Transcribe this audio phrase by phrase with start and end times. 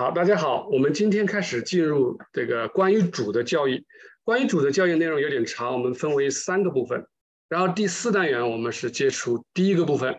[0.00, 3.84] 好，大家好，我们今天开始进入这个关于主的教育。
[4.24, 7.06] 关于主的教育内容有点长，我们分为三个部分。
[7.50, 10.18] 然后第四单元我们是接触第一个部分。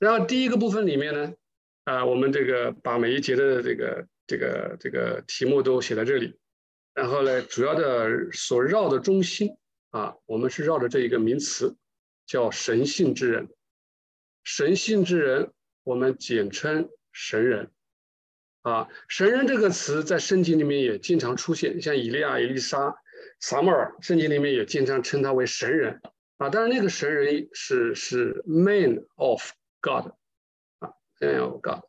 [0.00, 1.32] 然后第一个部分里面呢，
[1.84, 6.34] 啊，我们这个把每一节的这个这个这个题目都写在这里。
[6.92, 9.50] 然后呢，主要的所绕的中心
[9.90, 11.76] 啊，我们是绕着这一个名词，
[12.26, 13.48] 叫神性之人。
[14.42, 15.52] 神性之人，
[15.84, 17.70] 我们简称神人。
[18.66, 22.92] 啊，神人这个词在圣经里面也经常出现，像以利亚、以利沙、
[23.38, 26.00] 撒母耳，圣经里面也经常称他为神人。
[26.38, 30.06] 啊，当然那个神人是是 man of God，
[30.80, 30.90] 啊
[31.20, 31.84] ，man of God，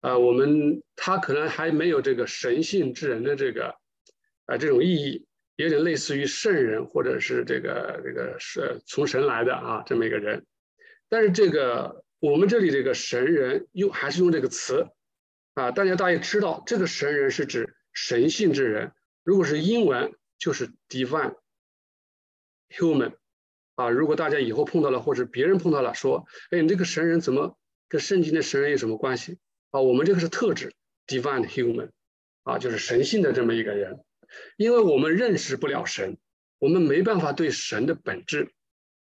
[0.00, 3.74] 啊，我们他可能还没有这个神性之人的这个
[4.46, 10.46] 啊这种意义，有点类似于圣人或者是这个这个是从神来的啊这么一个人。
[11.08, 14.86] 但是这个我们这里这个神人用还是用这个词。
[15.54, 18.92] 啊，大家大约知道，这个神人是指神性之人。
[19.22, 21.36] 如果是英文，就是 divine
[22.68, 23.14] human。
[23.74, 29.38] 啊，如果大家以后碰到了，或者别人碰到了，说，哎，你这个神人怎么跟圣经的神人有什么关系？
[29.70, 30.74] 啊，我们这个是特指
[31.06, 31.90] divine human，
[32.42, 34.04] 啊，就是神性的这么一个人。
[34.56, 36.18] 因为我们认识不了神，
[36.58, 38.52] 我们没办法对神的本质、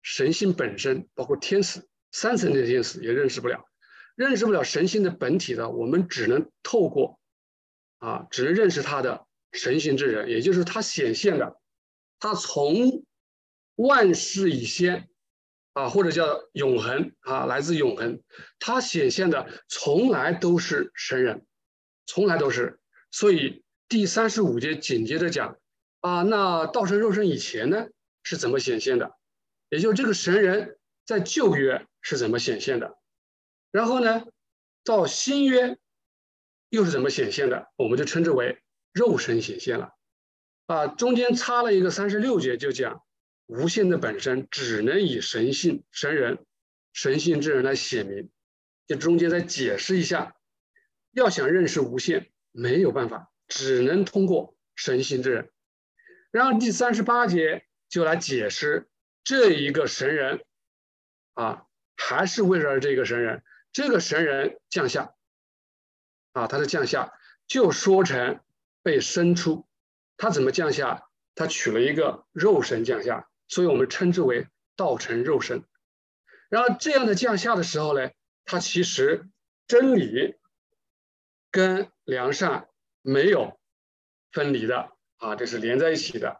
[0.01, 3.65] 神性本身，包括天使、三层的天使也认识不了。
[4.15, 7.19] 认识不了神性的本体的，我们只能透过
[7.97, 11.59] 啊，只能认识他的神性之人，也就是他显现的，
[12.19, 13.03] 他从
[13.75, 15.09] 万事以先
[15.73, 18.21] 啊，或者叫永恒啊，来自永恒，
[18.59, 21.45] 他显现的从来都是神人，
[22.05, 22.79] 从来都是。
[23.11, 25.57] 所以第三十五节紧接着讲
[25.99, 27.87] 啊，那道成肉身以前呢
[28.23, 29.11] 是怎么显现的？
[29.69, 32.95] 也就是这个神人在旧约是怎么显现的？
[33.75, 34.25] 然后呢，
[34.85, 35.77] 到新约
[36.69, 37.67] 又是怎么显现的？
[37.75, 38.61] 我们就称之为
[38.93, 39.91] 肉身显现了。
[40.65, 43.03] 啊，中间插了一个三十六节，就讲
[43.47, 46.45] 无限的本身只能以神性、神人、
[46.93, 48.29] 神性之人来显明。
[48.87, 50.37] 就中间再解释一下，
[51.11, 55.51] 要想认识无限，没有办法，只能通过神性之人。
[56.31, 58.87] 然后第三十八节就来解释
[59.25, 60.45] 这一个神人，
[61.33, 61.65] 啊，
[61.97, 63.43] 还是为了这个神人。
[63.75, 65.13] 这个神人降下，
[66.31, 67.11] 啊，他的降下
[67.45, 68.39] 就说成
[68.81, 69.67] 被生出，
[70.15, 71.09] 他怎么降下？
[71.35, 74.47] 他取了一个肉身降下，所以我们称之为
[74.77, 75.65] 道成肉身。
[76.47, 78.11] 然后这样的降下的时候呢，
[78.45, 79.27] 他其实
[79.67, 80.37] 真理
[81.51, 82.69] 跟良善
[83.01, 83.59] 没有
[84.31, 86.39] 分离的啊，这是连在一起的。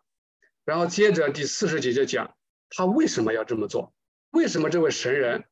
[0.63, 2.33] 然后接着第四十节就讲
[2.69, 3.93] 他为什么要这么做，
[4.29, 5.43] 为什么这位神人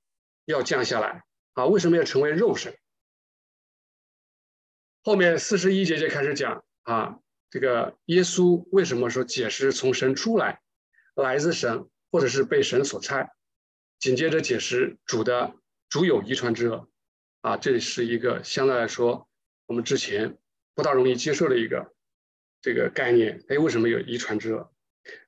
[0.45, 1.25] 要降下来？
[1.53, 2.77] 啊，为什么要成为肉身？
[5.03, 7.19] 后面四十一节就开始讲啊，
[7.49, 10.61] 这个耶稣为什么说解释从神出来，
[11.15, 13.29] 来自神，或者是被神所差？
[13.99, 15.55] 紧接着解释主的
[15.89, 16.89] 主有遗传之恶，
[17.41, 19.29] 啊，这是一个相对来说
[19.65, 20.37] 我们之前
[20.73, 21.93] 不大容易接受的一个
[22.61, 23.43] 这个概念。
[23.49, 24.73] 哎，为什么有遗传之恶？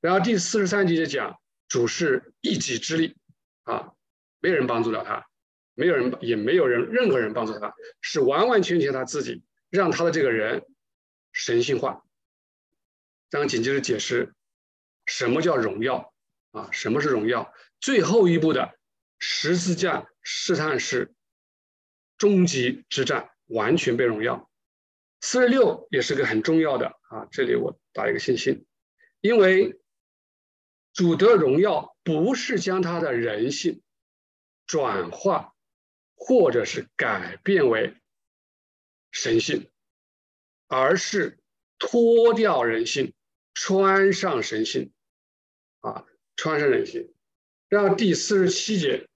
[0.01, 3.17] 然后第四十三节就讲主是一己之力，
[3.63, 3.93] 啊，
[4.39, 5.27] 没有人帮助了他。
[5.75, 10.65] 没有人，也没有人，任何人帮助他，是完完全全他自己让他的这个人
[11.31, 12.03] 神性化。
[13.29, 14.33] 然后紧接着解释
[15.05, 16.13] 什么叫荣耀
[16.51, 16.69] 啊？
[16.71, 17.53] 什么是荣耀？
[17.81, 18.79] 最后一步的
[19.19, 21.13] 十字架试探是
[22.17, 24.49] 终极之战，完全被荣耀。
[25.19, 28.65] 四十六也是个很重要的啊，这里我打一个信心，
[29.19, 29.79] 因为
[30.93, 33.81] 主的荣耀不是将他的人性
[34.65, 35.54] 转化。
[36.15, 37.93] 或者是改变为
[39.11, 39.69] 神性，
[40.67, 41.37] 而是
[41.77, 43.13] 脱掉人性，
[43.53, 44.91] 穿上神性，
[45.81, 46.05] 啊，
[46.35, 47.13] 穿上人性。
[47.67, 49.07] 让第四十七节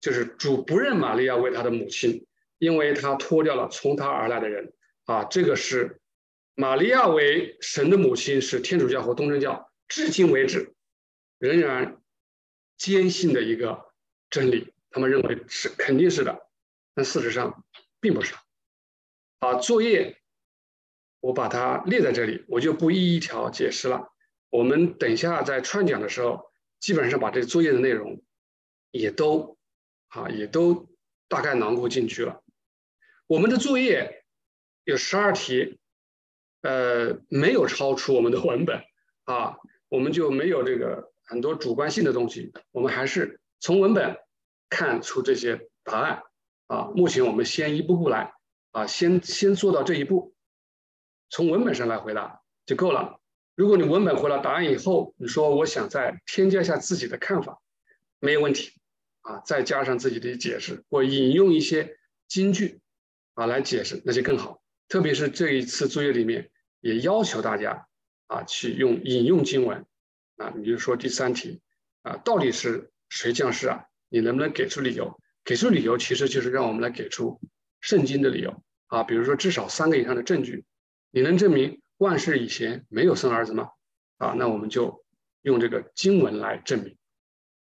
[0.00, 2.26] 就是主不认玛利亚为他的母亲，
[2.58, 4.72] 因为他脱掉了从他而来的人。
[5.04, 6.00] 啊，这个是
[6.54, 10.72] 玛利亚为神的母亲，是天主教和东正教至今为止
[11.38, 12.00] 仍然
[12.78, 13.92] 坚信的一个
[14.30, 14.72] 真理。
[14.90, 16.43] 他们认为是肯定是的。
[16.94, 17.64] 但事实上
[18.00, 18.34] 并不是。
[19.40, 20.20] 啊，作业
[21.20, 24.12] 我把它列在这里，我就不一一条解释了。
[24.50, 26.50] 我们等一下在串讲的时候，
[26.80, 28.22] 基本上把这作业的内容
[28.90, 29.58] 也都
[30.08, 30.88] 啊也都
[31.28, 32.42] 大概囊括进去了。
[33.26, 34.24] 我们的作业
[34.84, 35.80] 有十二题，
[36.62, 38.84] 呃，没有超出我们的文本
[39.24, 39.56] 啊，
[39.88, 44.16] 我们就没有这个很多主观性的东西，我们还是从文本
[44.68, 46.22] 看出这些答案。
[46.74, 48.34] 啊，目前我们先一步步来，
[48.72, 50.34] 啊，先先做到这一步，
[51.30, 53.20] 从文本上来回答就够了。
[53.54, 57.62] 如果你文本回答答案以后，你说我想再添加一下自己的看法，
[58.18, 58.72] 没有问题
[59.20, 62.80] 啊，再加上自己的解释或引用一些金句
[63.34, 64.60] 啊来解释，那就更好。
[64.88, 66.50] 特别是这一次作业里面
[66.80, 67.86] 也要求大家
[68.26, 69.86] 啊去用引用经文
[70.38, 71.60] 啊，你比如说第三题
[72.02, 73.86] 啊，到底是谁降世啊？
[74.08, 75.20] 你能不能给出理由？
[75.44, 77.40] 给出理由其实就是让我们来给出
[77.80, 80.64] 圣经的理由啊，比如说至少三个以上的证据，
[81.10, 81.80] 你能证明？
[81.98, 83.70] 万世以前没有生儿子吗？
[84.16, 85.04] 啊，那我们就
[85.42, 86.96] 用这个经文来证明。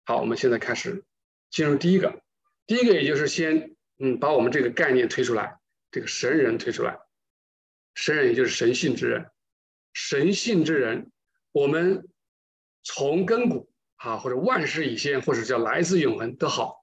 [0.06, 1.04] 好，我们现在开始
[1.50, 2.22] 进入第一个。
[2.66, 5.60] 第一个也就是先嗯把我们这个概念推出来，
[5.92, 6.98] 这个神人推出来。
[7.96, 9.30] 神人也就是神性之人，
[9.94, 11.12] 神性之人，
[11.52, 12.08] 我们
[12.84, 16.83] 从根古啊或者万世以先或者叫来自永恒都好，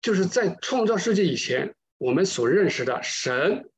[0.00, 3.70] 就是在创造世界以前，我们所认识的神。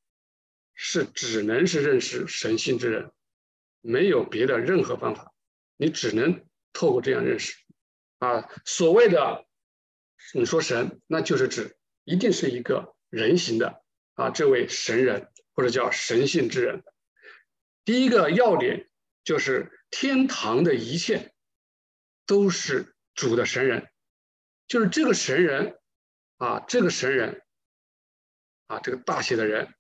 [0.82, 3.12] 是只能是认识神性之人，
[3.82, 5.31] 没有别的任何方法，
[5.76, 7.55] 你只能透过这样认识。
[8.17, 9.46] 啊，所谓的
[10.32, 13.82] 你说神，那就是指一定是一个人形的
[14.14, 16.82] 啊，这位神人或者叫神性之人。
[17.84, 18.88] 第一个要点
[19.23, 21.34] 就是天堂的一切
[22.25, 23.87] 都是主的神人，
[24.66, 25.78] 就是这个神人
[26.40, 27.44] 啊，这个神人
[28.66, 29.75] 啊，这个大写的人。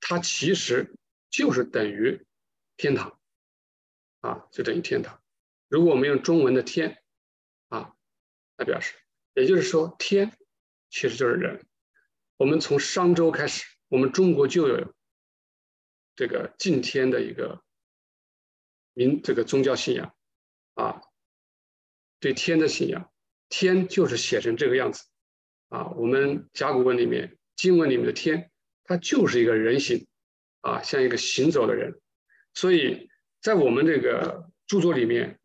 [0.00, 0.96] 他其实
[1.28, 2.26] 就是等于
[2.78, 3.20] 天堂，
[4.22, 5.22] 啊，就等于天堂。
[5.68, 7.02] 如果我们用中文的“天”
[7.68, 7.94] 啊
[8.56, 8.94] 来表示，
[9.34, 10.34] 也就是说，天
[10.88, 11.68] 其实就是人。
[12.38, 14.94] 我们从商周开始，我们中国就有
[16.16, 17.62] 这个敬天的一个
[18.94, 20.16] 民这个宗教信仰
[20.72, 21.02] 啊，
[22.20, 23.12] 对天的信仰，
[23.50, 25.04] 天就是写成这个样子
[25.70, 25.88] 啊。
[25.96, 28.46] 我们甲骨文里面、经文里面的天。
[28.82, 30.08] 它就是一个人形，
[30.62, 32.00] 啊，像一个行走的人，
[32.54, 33.08] 所以
[33.40, 35.38] 在我们这个著作里面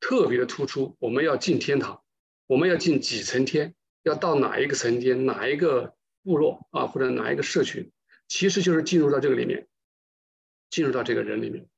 [0.00, 0.96] 特别的突出。
[0.98, 2.02] 我们要进天堂，
[2.46, 7.92] 我们要进几层天，要到哪一个层天，哪一个部落啊，或者哪一个社群，
[8.28, 9.68] 其实就是进入到这个里面，
[10.70, 11.68] 进入到这个人里面，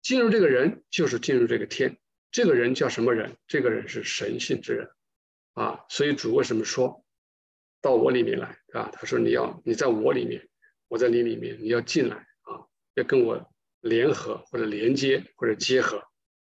[0.00, 1.98] 进入这个人就是进入这个天。
[2.30, 3.36] 这个人叫什么人？
[3.46, 4.88] 这个人是神性之人，
[5.52, 7.04] 啊，所以主为什么说？
[7.80, 8.90] 到我里面来啊！
[8.92, 10.48] 他说：“你要你在我里面，
[10.88, 16.02] 我在你里面，你要进来啊，要跟我联合或者连接或者结合，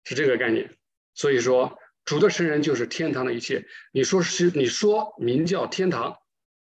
[0.05, 0.75] 是这个概念。
[1.13, 3.67] 所以说，主的神人就是天堂的一切。
[3.91, 6.17] 你说是你说名叫天堂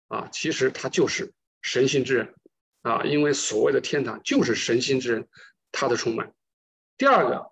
[0.08, 1.34] 啊，其实他就是
[1.64, 2.36] 神性之人
[2.84, 5.28] 啊，因为所谓的天堂就是神性之人
[5.72, 6.32] 他的充满。
[6.96, 7.52] 第二个，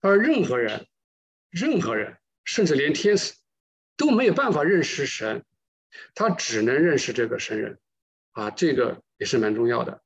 [0.00, 0.86] 他说任何人，
[1.50, 3.34] 任何人，甚至连天使
[3.96, 5.44] 都没有办法认识神。”
[6.14, 7.78] 他只能认识这个神人，
[8.32, 10.02] 啊，这个也是蛮重要的，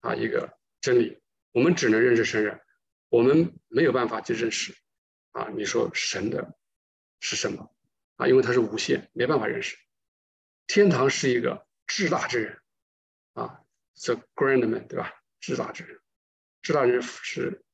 [0.00, 1.20] 啊，一个真理。
[1.52, 2.60] 我们只能认识神人，
[3.08, 4.74] 我们没有办法去认识，
[5.30, 6.56] 啊，你说神的
[7.20, 7.74] 是什么？
[8.16, 9.76] 啊，因为它是无限，没办法认识。
[10.66, 12.60] 天堂是一个至大之人，
[13.34, 13.60] 啊
[14.04, 15.12] ，the grand man，对吧？
[15.40, 16.00] 至大之人，
[16.62, 17.64] 至大人是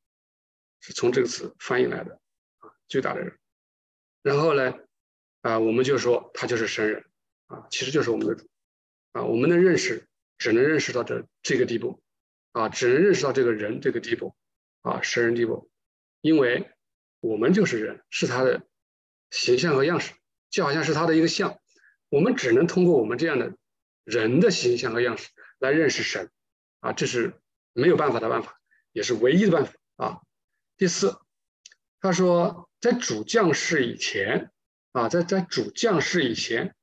[0.81, 2.21] 是从这个词翻译来的，
[2.59, 3.39] 啊，最大的人。
[4.23, 4.75] 然后呢，
[5.43, 7.10] 啊，我们就说他就是神人。
[7.51, 8.49] 啊，其实就是我们的主，
[9.11, 10.07] 啊，我们的认识
[10.39, 12.01] 只能认识到这这个地步，
[12.53, 14.37] 啊，只能认识到这个人这个地步，
[14.83, 15.69] 啊，神人地步，
[16.21, 16.71] 因为
[17.19, 18.63] 我们就是人，是他的
[19.31, 20.13] 形象和样式，
[20.49, 21.59] 就好像是他的一个像，
[22.09, 23.57] 我们只能通过我们这样的
[24.05, 26.31] 人的形象和样式来认识神，
[26.79, 27.35] 啊，这是
[27.73, 28.61] 没有办法的办法，
[28.93, 30.21] 也是唯一的办法啊。
[30.77, 31.19] 第四，
[32.01, 34.53] 他说在主降世以前，
[34.93, 36.77] 啊，在在主降世以前。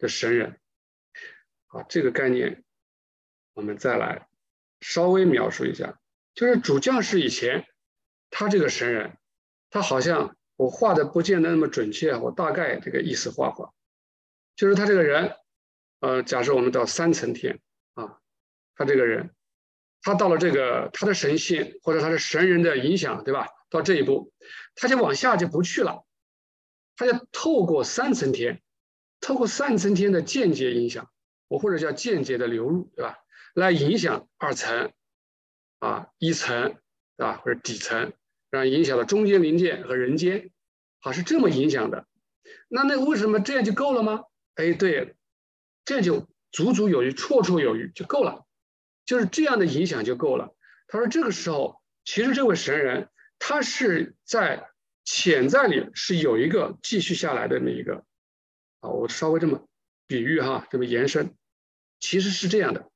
[0.00, 0.58] 的神人，
[1.68, 2.64] 啊，这个概念
[3.52, 4.28] 我们再来
[4.80, 6.00] 稍微描述一下，
[6.34, 7.66] 就是主将士以前，
[8.30, 9.18] 他这个神人，
[9.70, 13.72] 他好像我画的不见得那么准确，我大概这个意思画画，
[14.56, 15.36] 就是他这个人，
[16.00, 17.60] 呃，假设我们到三层天
[17.92, 18.18] 啊，
[18.74, 19.34] 他这个人，
[20.02, 23.46] 他到了这个他的神性或者他的神人的影响，对吧？
[23.68, 24.32] 到这一步，
[24.74, 26.06] 他就往下就不去了，
[26.96, 28.62] 他就透过三层天。
[29.20, 31.10] 透过三层天的间接影响，
[31.48, 33.18] 我或者叫间接的流入，对吧？
[33.54, 34.92] 来影响二层，
[35.78, 36.76] 啊，一层，
[37.16, 37.34] 啊？
[37.36, 38.12] 或者底层，
[38.50, 40.50] 然后影响了中间零件和人间，
[41.00, 42.06] 啊，是这么影响的。
[42.68, 44.24] 那那为什么这样就够了吗？
[44.54, 45.16] 哎，对，
[45.84, 48.46] 这就足足有余，绰绰有余就够了，
[49.04, 50.54] 就是这样的影响就够了。
[50.88, 53.08] 他说这个时候，其实这位神人
[53.38, 54.70] 他是在
[55.04, 58.04] 潜在里是有一个继续下来的那一个。
[58.80, 59.66] 啊，我稍微这么
[60.06, 61.34] 比喻哈，这么延伸，
[61.98, 62.90] 其实是这样的，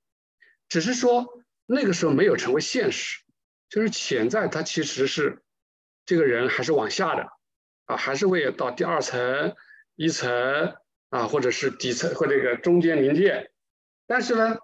[0.68, 3.22] 只是说那个时候没有成为现实
[3.68, 5.42] 就是潜在他其实是
[6.06, 7.28] 这个人还是往下的
[7.86, 9.54] 啊，还是会到第二层、
[9.94, 10.76] 一层
[11.08, 13.50] 啊，或者是底层或这个中间临界。
[14.06, 14.58] 但是呢，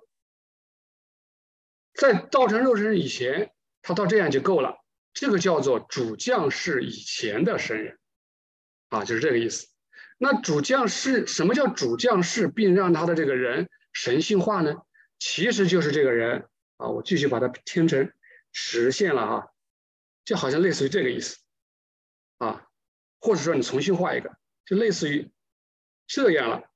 [1.95, 4.77] 在道成肉身以前，他到这样就够了。
[5.13, 7.99] 这个叫做主将士以前的神人
[8.91, 9.67] 啊，就是这个意思。
[10.23, 14.75] 那主将士什么叫主将士，并让他的这个人神性化呢？
[15.19, 16.47] 其实就是这个人
[16.77, 18.13] 啊，我继续把它填成
[18.53, 19.47] 实现了啊，
[20.27, 21.39] 就好像类似于这个意思
[22.37, 22.69] 啊，
[23.19, 24.37] 或者说你重新画一个，
[24.67, 25.31] 就类似于
[26.07, 26.71] 这样了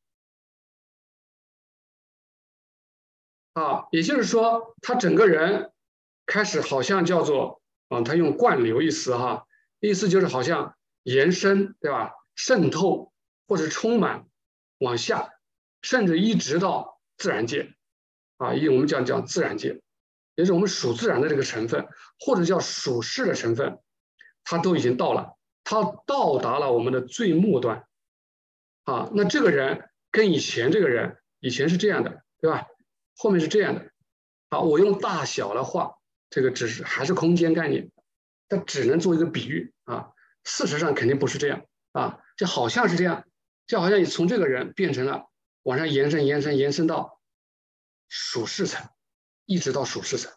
[3.52, 5.70] 啊，也就是说他整个人
[6.24, 9.46] 开始好像叫做啊，他用灌流一词哈，
[9.80, 13.12] 意思就是好像延伸对吧，渗透
[13.46, 14.26] 或者充满
[14.78, 15.30] 往下，
[15.82, 17.74] 甚至一直到自然界。
[18.36, 19.80] 啊，以我们讲讲自然界，
[20.34, 21.86] 也是我们属自然的这个成分，
[22.18, 23.78] 或者叫属世的成分，
[24.42, 27.86] 它都已经到了，它到达了我们的最末端。
[28.84, 32.66] 啊，那这个人跟以前这个人，以前是这样的，对吧？
[33.16, 33.90] 后面是这样的。
[34.50, 35.94] 好，我用大小来画，
[36.28, 37.90] 这个只是还是空间概念，
[38.48, 40.10] 它只能做一个比喻啊。
[40.42, 43.24] 事实上肯定不是这样啊，就好像是这样，
[43.66, 45.30] 就好像你从这个人变成了
[45.62, 47.20] 往上延伸、延伸、延伸到。
[48.16, 48.90] 属世层，
[49.44, 50.32] 一直到属世层，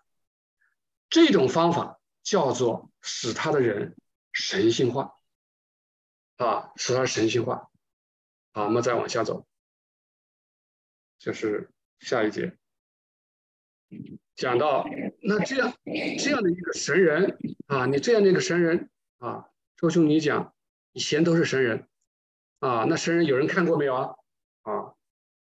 [1.10, 3.96] 这种方法叫做使他的人
[4.32, 5.20] 神性化，
[6.38, 7.70] 啊，使他神性化。
[8.54, 9.46] 好，我们再往下走，
[11.20, 11.70] 就是
[12.00, 12.58] 下一节，
[14.34, 14.88] 讲到
[15.22, 15.72] 那这样
[16.18, 20.56] 这样的一个神人啊，你这样的一个神人啊，周兄你讲
[20.94, 21.88] 以前都是神人
[22.60, 24.16] 啊，那神人有人看过没有啊？
[24.64, 24.94] 啊，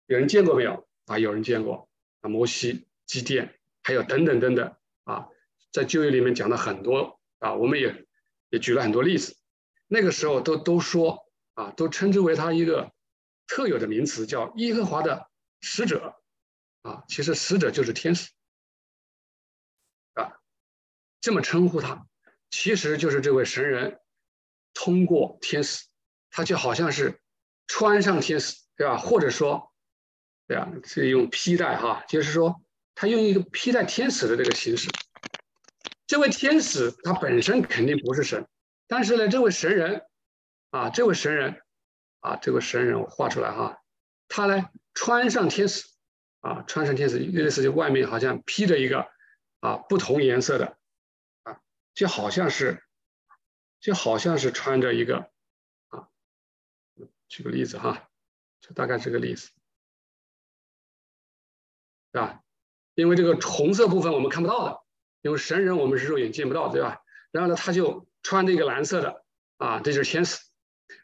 [0.07, 1.19] 有人见过没有啊？
[1.19, 1.89] 有人见过。
[2.21, 5.29] 啊，摩西、基甸，还有等等等等啊，
[5.73, 8.07] 在旧约里面讲了很多啊，我们也
[8.51, 9.37] 也举了很多例子。
[9.89, 12.93] 那个时候都都说啊，都称之为他一个
[13.49, 15.29] 特有的名词，叫耶和华的
[15.61, 16.23] 使者
[16.83, 17.03] 啊。
[17.09, 18.31] 其实使者就是天使
[20.15, 20.39] 啊，
[21.21, 22.07] 这么称呼他，
[22.51, 24.01] 其实就是这位神人
[24.75, 25.89] 通过天使，
[26.33, 27.21] 他就好像是
[27.69, 28.97] 穿上天使，对吧？
[28.97, 29.71] 或者说。
[30.49, 32.61] 对啊，是用披戴哈，就是说
[32.97, 34.91] 他用一个披戴天使的这个形式。
[36.07, 38.47] 这位天使他本身肯定不是神，
[38.89, 40.03] 但是呢，这位神人
[40.71, 41.63] 啊，这位神人
[42.21, 43.79] 啊，这位神人我画出来哈，
[44.29, 45.87] 他呢穿上天使
[46.41, 49.09] 啊，穿上天使，类似就外面好像披着一个
[49.61, 50.77] 啊不同颜色的
[51.45, 51.61] 啊，
[51.95, 52.83] 就好像是
[53.81, 55.31] 就好像是穿着一个，
[57.33, 58.11] 举个例子哈，
[58.61, 59.47] 就大概这个例子。
[62.13, 62.43] 是吧？
[62.95, 64.83] 因为这个红色部分我们看不到的，
[65.23, 67.01] 因为神人我们是肉眼见不到，对吧？
[67.31, 69.25] 然后呢，他就穿着一个蓝色的
[69.57, 70.39] 啊，这就是天使。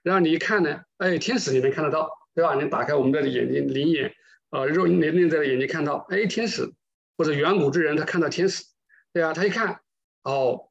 [0.03, 2.55] 然后你一看呢，哎，天使你能看得到，对吧？
[2.63, 4.15] 你打开我们的眼睛灵眼，
[4.51, 6.75] 呃，肉内内在的眼睛看到，哎，天使
[7.17, 8.67] 或者远古之人他看到天使，
[9.15, 9.81] 对啊，他一看，
[10.25, 10.71] 哦，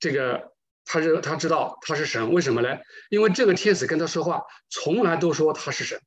[0.00, 0.49] 这个
[0.92, 2.78] 他是他知道他是神，为什么呢？
[3.10, 6.00] 因为这个天使跟他说话，从来都说他是神，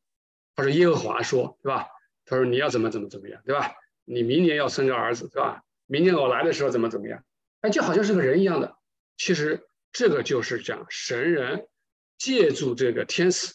[0.58, 1.88] 他说耶和华说，对吧？
[2.26, 3.72] 他说：“你要怎么怎么怎么样，对吧？
[4.04, 5.62] 你明年要生个儿子，对吧？
[5.86, 7.24] 明年我来的时候怎么怎么样？
[7.62, 8.76] 哎，就好像是个人一样的。
[9.16, 11.70] 其实这个就是讲神人
[12.18, 13.54] 借助这个天使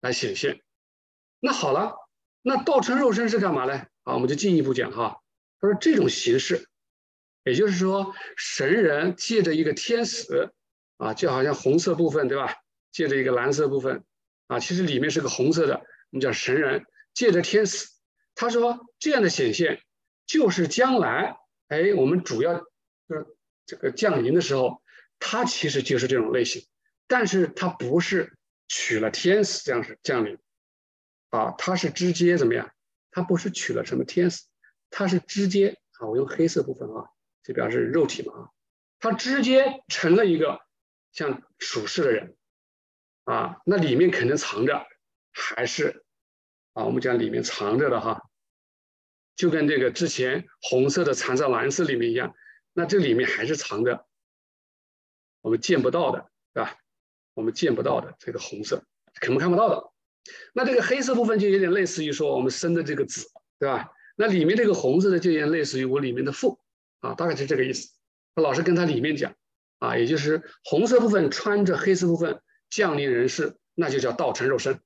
[0.00, 0.62] 来显现。
[1.40, 1.94] 那好了，
[2.40, 3.74] 那道成肉身是干嘛呢？
[4.04, 5.20] 啊，我们就进一步讲哈。
[5.60, 6.68] 他说这种形式，
[7.44, 10.50] 也就是说神人借着一个天使
[11.00, 12.54] 啊，就好像红色部分，对吧？
[12.92, 14.04] 借着一个蓝色部分
[14.48, 15.76] 啊，其实里面是个红色的。
[16.10, 17.88] 我们叫神人借着天使。”
[18.34, 19.80] 他说：“这样的显现，
[20.26, 21.36] 就是将来，
[21.68, 22.54] 哎，我们主要
[23.08, 23.26] 就是
[23.64, 24.82] 这个降临的时候，
[25.18, 26.66] 它其实就是这种类型，
[27.06, 28.36] 但是它不是
[28.68, 30.38] 取了天使这样是降临，
[31.30, 32.70] 啊，它是直接怎么样？
[33.10, 34.44] 它不是取了什么天使，
[34.90, 37.06] 它是直接啊，我用黑色部分啊，
[37.42, 38.48] 就表示肉体嘛啊，
[38.98, 40.60] 它直接成了一个
[41.12, 42.36] 像属世的人，
[43.24, 44.86] 啊，那里面肯定藏着
[45.32, 46.04] 还是
[46.72, 48.22] 啊，我们讲里面藏着的哈。”
[49.36, 52.34] 就跟这个之前红色的藏在蓝色里面一样，
[52.74, 54.06] 那这里面还是藏着
[55.40, 56.76] 我们见不到的，对吧？
[57.32, 59.92] 我们见不到的这个红色，可能看不到的。
[60.52, 63.26] 那这个黑色部分就有点类似于说我们生的这个子，
[63.58, 63.90] 对吧？
[64.14, 66.60] 那里面这个红色的就有点类似于我里面的父，
[66.98, 67.88] 啊，大概是这个意思。
[68.34, 69.34] 老师跟他里面讲，
[69.80, 74.78] 啊，也就是红色部分穿着黑色部分降临人世，那就叫道成肉身。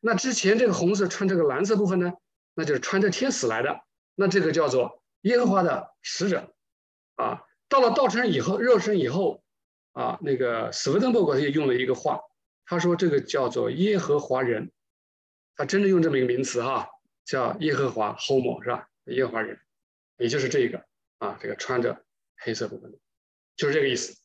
[0.00, 2.12] 那之前这个红色穿这个蓝色部分呢，
[2.54, 3.80] 那就是穿着天使来的。
[4.14, 6.52] 那这个叫做耶和华的使者，
[7.14, 9.42] 啊，到了道成以后，肉身以后，
[9.92, 12.20] 啊，那个斯威登伯格他也用了一个话，
[12.66, 14.70] 他说这个叫做耶和华人，
[15.56, 16.88] 他真的用这么一个名词哈，
[17.24, 18.88] 叫耶和华 homo 是吧？
[19.04, 19.58] 耶和华人，
[20.18, 20.84] 也就是这个
[21.18, 22.04] 啊，这个穿着
[22.36, 22.98] 黑色部分的，
[23.56, 24.21] 就是这个意思。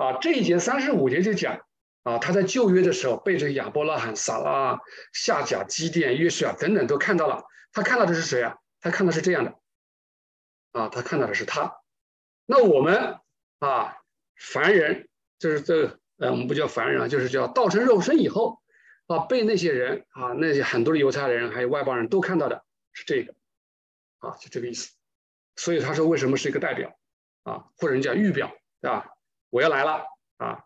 [0.00, 1.60] 啊，这一节三十五节就讲
[2.04, 4.80] 啊，他在旧约的时候被这个亚伯拉罕、撒拉、
[5.12, 8.56] 夏甲、基甸、约书亚等等都看到了，他看到的是谁啊？
[8.80, 9.58] 他看到是这样的，
[10.72, 11.76] 啊，他看到的是他。
[12.46, 13.18] 那我们
[13.58, 13.98] 啊，
[14.36, 18.62] 凡人就是这个，呃，我们不叫凡人啊，就是叫道成肉身以后
[19.06, 22.64] 啊，被那些人啊，那些很多的犹太人还有外邦人都看到的
[22.94, 23.34] 是这个，
[24.20, 24.92] 啊，就这个意思。
[25.56, 26.96] 所以他说为什么是一个代表
[27.42, 29.10] 啊，或者叫预表，对吧？
[29.50, 30.06] 我要来了
[30.38, 30.64] 啊，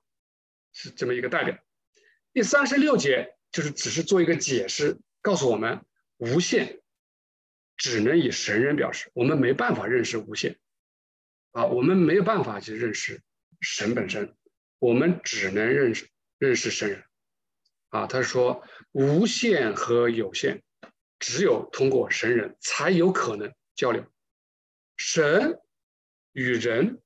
[0.72, 1.58] 是这么一个代表。
[2.32, 5.84] 第三十六节就是只是做一个解释，告诉我们
[6.18, 6.80] 无限
[7.76, 10.58] 只能以神人表示，我们没办法认识无限。
[11.52, 13.22] 啊，我们没有办法去认识
[13.60, 14.36] 神本身，
[14.78, 17.04] 我们只能认识认识神人。
[17.90, 20.64] 啊，他说无限和有限，
[21.20, 24.04] 只有通过神人才有可能交流。
[24.96, 25.60] 神
[26.32, 27.00] 与人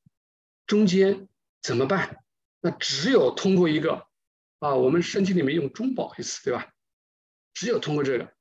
[0.67, 1.28] 中间
[1.63, 2.25] 怎么办？
[2.61, 4.07] 那只有通过一个
[4.59, 6.73] 啊，我们圣经里面用中保一词，对吧？
[7.55, 8.33] 只有通过这个，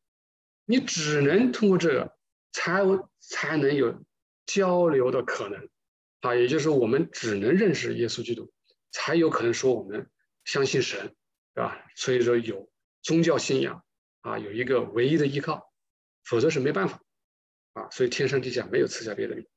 [0.66, 2.18] 你只能通过这个，
[2.52, 2.82] 才
[3.20, 4.04] 才能有
[4.46, 5.70] 交流的可能。
[6.22, 8.52] 啊，也就是，我们只能认识耶稣基督，
[8.92, 10.10] 才有可能说我们
[10.46, 11.16] 相信神，
[11.54, 11.86] 对吧？
[11.96, 12.70] 所以说有
[13.04, 13.84] 宗教信仰
[14.22, 15.72] 啊，有一个唯一的依靠，
[16.24, 17.02] 否则是没办法
[17.74, 17.90] 啊。
[17.92, 19.48] 所以天上地下没有赐下别的名。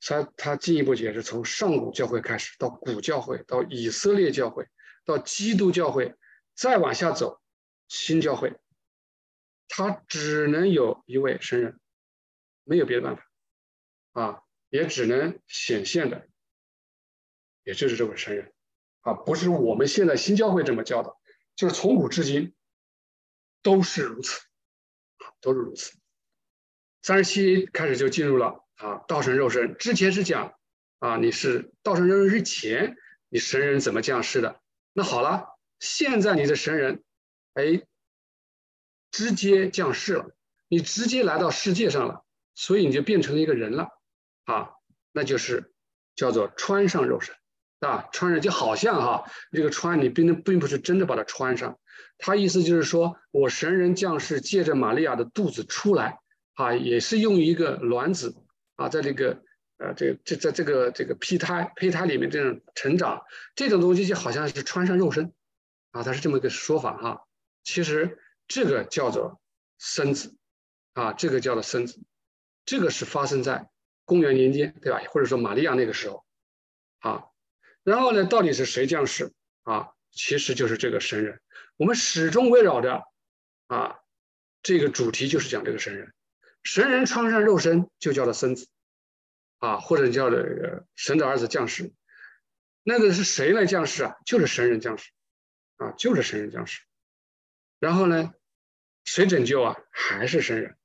[0.00, 4.66] 他他进一步解释，从上古教会开始，到古教会，到以色列教会，
[5.04, 6.14] 到基督教会，
[6.54, 7.40] 再往下走，
[7.88, 8.58] 新教会，
[9.68, 11.80] 他只能有一位神人，
[12.64, 13.26] 没有别的办法
[14.12, 14.42] 啊。
[14.70, 16.28] 也只能显现的，
[17.64, 18.52] 也就是这位神人，
[19.00, 21.16] 啊，不是我们现在新教会这么教的，
[21.56, 22.54] 就是从古至今
[23.62, 24.42] 都是如此，
[25.16, 25.96] 啊，都是如此。
[27.00, 29.76] 三十七开始就进入了啊，道成肉身。
[29.76, 30.54] 之前是讲
[30.98, 32.96] 啊，你是道成肉身之前，
[33.28, 34.60] 你神人怎么降世的？
[34.92, 37.02] 那好了，现在你的神人，
[37.54, 37.82] 哎，
[39.10, 40.30] 直接降世了，
[40.68, 43.88] 你直接来到世界上了，所以你就变成了一个人了。
[44.44, 44.70] 啊，
[45.12, 45.72] 那就是
[46.16, 47.34] 叫做穿上肉身，
[47.80, 51.78] 啊，穿上就好像哈，这个穿你并并不是真的把它穿上，
[52.16, 56.18] 他意思就是说我神人降世，借着玛利亚的肚子出来，
[56.54, 58.34] 啊，也是用一个卵子
[58.78, 59.42] 啊，在这个
[59.76, 63.22] 呃这个这在这个这个胚胎胚胎里面这种成长，
[63.54, 65.34] 这种东西就好像是穿上肉身，
[65.90, 67.26] 啊，它是这么一个说法哈，
[67.62, 69.40] 其实这个叫做
[69.78, 70.36] 生子，
[70.94, 72.00] 啊，这个叫做生子，
[72.64, 73.68] 这个是发生在。
[74.08, 75.02] 公元年间，对吧？
[75.10, 76.24] 或者说玛利亚那个时候，
[77.00, 77.26] 啊，
[77.82, 79.90] 然后呢，到底是谁降世啊？
[80.10, 81.42] 其实就是这个神人。
[81.76, 83.04] 我们始终围绕着
[83.66, 83.98] 啊，
[84.62, 86.14] 这个主题就是讲这个神人。
[86.62, 88.68] 神人穿上肉身，就叫做生子，
[89.58, 91.92] 啊，或者叫这个神的儿子降世。
[92.82, 94.16] 那个是谁来降世啊？
[94.24, 95.10] 就是神人降世，
[95.76, 96.82] 啊，就是神人降世。
[97.78, 98.32] 然后呢，
[99.04, 99.76] 谁拯救啊？
[99.90, 100.76] 还是神人，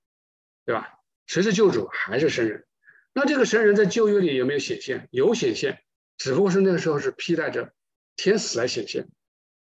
[0.65, 0.99] 对吧？
[1.25, 1.87] 谁是救主？
[1.87, 2.65] 还是神人。
[3.13, 5.07] 那这个神人在旧约里有没有显现？
[5.11, 5.83] 有显现，
[6.17, 7.73] 只不过是那个时候是披戴着
[8.15, 9.07] 天使来显现，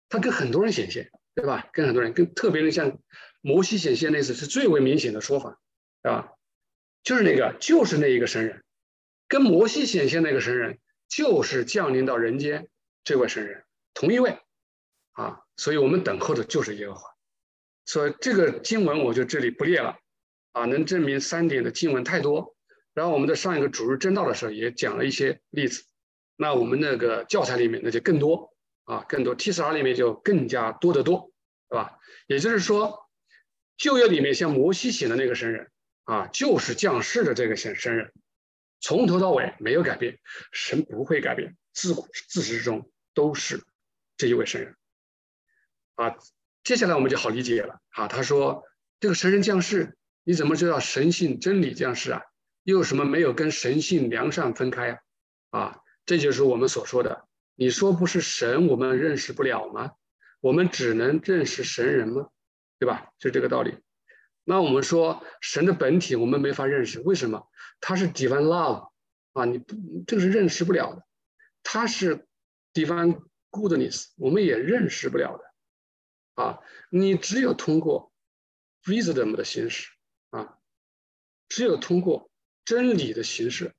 [0.08, 1.68] 他跟很多人显现，对吧？
[1.72, 2.98] 跟很多人，跟特别的像
[3.42, 5.59] 摩西显现那次是最为明显的说法，
[6.02, 6.32] 啊？
[7.02, 8.62] 就是那个，就是那一个神人，
[9.28, 12.68] 跟摩西显现那个神人，就是降临到人间
[13.04, 14.38] 这位神人，同一位
[15.12, 15.40] 啊。
[15.56, 17.10] 所以我们等候的就是耶和华。
[17.84, 19.98] 所以这个经文我就这里不列了
[20.52, 22.54] 啊，能证明三点的经文太多。
[22.92, 25.84] 然后我们在上一个主日正道的时候也讲了一些例子，
[26.36, 31.32] 那我们那个教材里面那就更多啊，更多 T 四 R 里面就更加多得多，
[31.68, 31.98] 对吧？
[32.26, 33.08] 也就是说，
[33.76, 35.70] 旧约里面像摩西写的那个神人
[36.04, 38.12] 啊，就是降世的这个神神人，
[38.80, 40.18] 从头到尾没有改变，
[40.52, 43.62] 神不会改变，自古自始至终都是
[44.16, 44.76] 这一位神人
[45.94, 46.16] 啊。
[46.64, 48.64] 接下来我们就好理解了啊，他说
[48.98, 52.22] 这个神人降世，你怎么知道神性真理降世啊？
[52.64, 55.00] 又有什么没有跟神性良善分开
[55.50, 55.60] 啊？
[55.60, 59.92] 啊，这就是我们所说的，你说不是神，我们认识不了吗？
[60.40, 62.28] 我们只能认识神人吗？
[62.78, 63.10] 对吧？
[63.18, 63.76] 就这个道理。
[64.50, 67.48] 那我们说神的本体，我们没法认识，为什么？
[67.80, 68.90] 他是 divine love
[69.32, 69.76] 啊，你不
[70.08, 71.06] 这个是认识不了的。
[71.62, 72.26] 他是
[72.74, 76.42] divine goodness，我们也认识不了的。
[76.42, 76.58] 啊，
[76.90, 78.12] 你只有通过
[78.86, 79.88] wisdom 的形式
[80.30, 80.58] 啊，
[81.48, 82.28] 只有通过。
[82.62, 83.74] 真理的形式，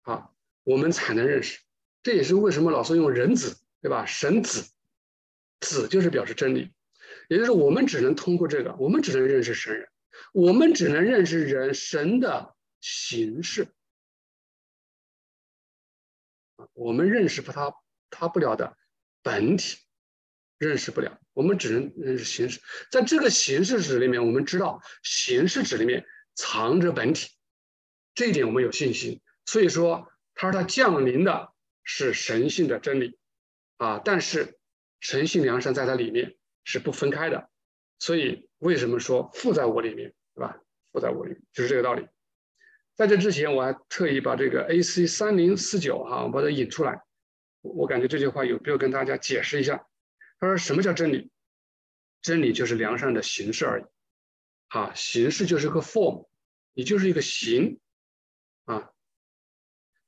[0.00, 0.30] 啊，
[0.64, 1.60] 我们才能认识。
[2.02, 4.06] 这也是为什么老师用人子，对吧？
[4.06, 4.72] 神子，
[5.60, 6.72] 子就是表示真理，
[7.28, 9.88] 也就是我们只能通过这个，我们只能认识神人，
[10.32, 13.68] 我们只能认识人神的形式。
[16.74, 17.74] 我们认识不他
[18.10, 18.76] 他不了的
[19.22, 19.78] 本体，
[20.58, 22.60] 认识不了，我们只能认识形式。
[22.90, 27.30] 在这个形式纸里面，我们知道形式纸里面藏着本体，
[28.14, 29.20] 这一点我们有信心。
[29.44, 33.18] 所以说，他说他降临的是神性的真理
[33.76, 34.58] 啊，但是
[35.00, 37.48] 神性良善在它里面是不分开的。
[37.98, 40.58] 所以为什么说附在我里面，对吧？
[40.92, 42.06] 附在我里面就是这个道理。
[42.94, 45.06] 在这之前，我还特意把这个 A.C.
[45.06, 47.02] 三零四九哈，我把它引出来。
[47.62, 49.86] 我感觉这句话有必要跟大家解释一下。
[50.38, 51.30] 他说：“什么叫真理？
[52.20, 53.84] 真理就是良善的形式而已。
[54.68, 56.26] 啊，形式就是个 form，
[56.74, 57.78] 你就是一个形
[58.64, 58.90] 啊。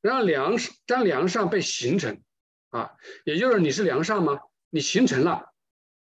[0.01, 2.23] 然后良当良善被形成
[2.71, 4.41] 啊，也就是你是良善吗？
[4.69, 5.54] 你形成了，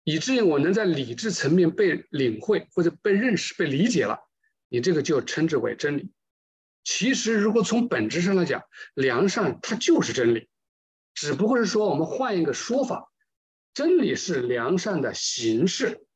[0.07, 4.21] 以至于我能在理智层面被领会或者被认识、被理解了，
[4.69, 6.13] 你这个就称之为真理。”
[6.85, 8.63] 其实，如果从本质上来讲，
[8.95, 10.49] 良善它就是真理，
[11.13, 13.11] 只不过是说我们换一个说法，
[13.75, 16.07] 真理是良善的形式，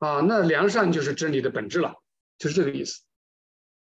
[0.00, 1.94] 啊，那良善就是真理的本质了，
[2.38, 3.02] 就是这个意思。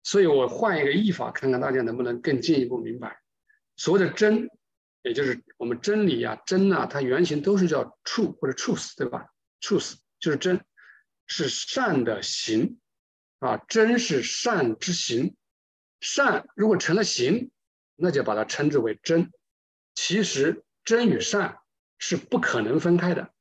[0.02, 3.20] 所以我换一个译法，看看大家能不能更进一步明白。
[3.76, 4.48] 所谓的真，
[5.04, 9.26] 也就是我们真理呀、真呐，它原型都是叫 true 或者 truth，对吧
[9.60, 10.64] ？truth 就是真，
[11.26, 12.80] 是善的行，
[13.38, 15.36] 啊，真是善之行。
[16.00, 17.50] 善如果成了形，
[17.96, 19.30] 那就把它称之为真。
[19.94, 21.58] 其实真与善
[21.98, 23.32] 是不可能分开的，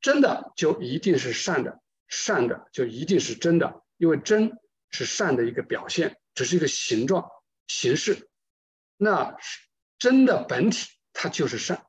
[0.00, 4.58] 真的就一定是善的，善的就一定是真的，因为真
[4.90, 7.30] 是善的一个表现，只是一个形状
[7.68, 8.28] 形式。
[8.96, 9.36] 那
[10.00, 11.86] 真的本体它就是善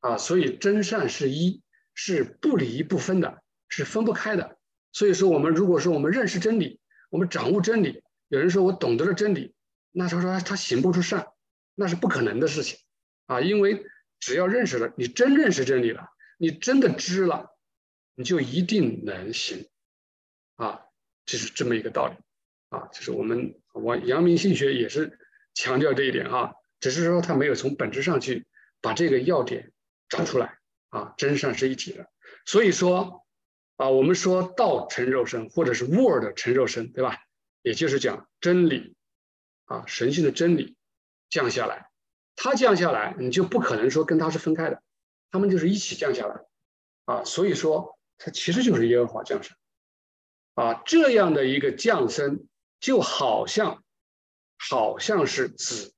[0.00, 1.62] 啊，所以真善是一，
[1.94, 4.58] 是不离不分的，是分不开的。
[4.92, 8.02] 所以说，我们如果说我们认识真理，我们掌握真理。
[8.28, 9.54] 有人说我懂得了真理，
[9.92, 11.26] 那他说他行不出善，
[11.74, 12.78] 那是不可能的事情
[13.26, 13.40] 啊！
[13.40, 13.84] 因为
[14.18, 17.56] 只要认识了，你真认识真理了，你真的知了，
[18.14, 19.68] 你就一定能行
[20.56, 20.80] 啊！
[21.26, 22.14] 就是这么一个道理
[22.70, 22.88] 啊！
[22.92, 25.18] 就是我们我阳明心学也是
[25.54, 28.46] 强调这一点哈，只是说他没有从本质上去
[28.82, 29.72] 把这个要点
[30.10, 30.58] 找出来
[30.90, 31.14] 啊！
[31.16, 32.10] 真善是一体的，
[32.44, 33.24] 所以说
[33.76, 37.24] 啊，我们说道成肉身，或者是 Word 成肉身，对吧？
[37.62, 38.94] 也就是讲真理，
[39.64, 40.76] 啊，神性的真理
[41.30, 41.88] 降下来，
[42.36, 44.82] 它降下来，你就不可能说跟它是分开的，
[45.30, 46.44] 他们就是一起降下来，
[47.06, 49.56] 啊，所以说它其实就是耶和华降生，
[50.52, 52.46] 啊，这样的一个降生
[52.78, 53.82] 就好像
[54.58, 55.93] 好像是子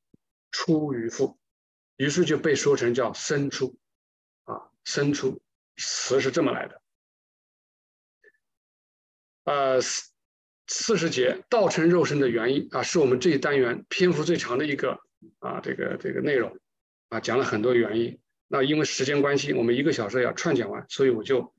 [0.50, 1.38] 出于父，
[1.96, 3.78] 于是就被说成叫生出，
[4.44, 5.42] 啊，生出
[5.76, 6.82] 词是这么来的，
[9.44, 9.80] 呃。
[10.68, 14.98] 四十节道成肉身的原因啊，是我们这一单元篇幅最长的一个
[15.38, 16.58] 啊，这个这个内容
[17.08, 18.18] 啊，讲了很多原因。
[18.48, 21.54] 那因为时间关系，我们一个小时要串讲完，所以我就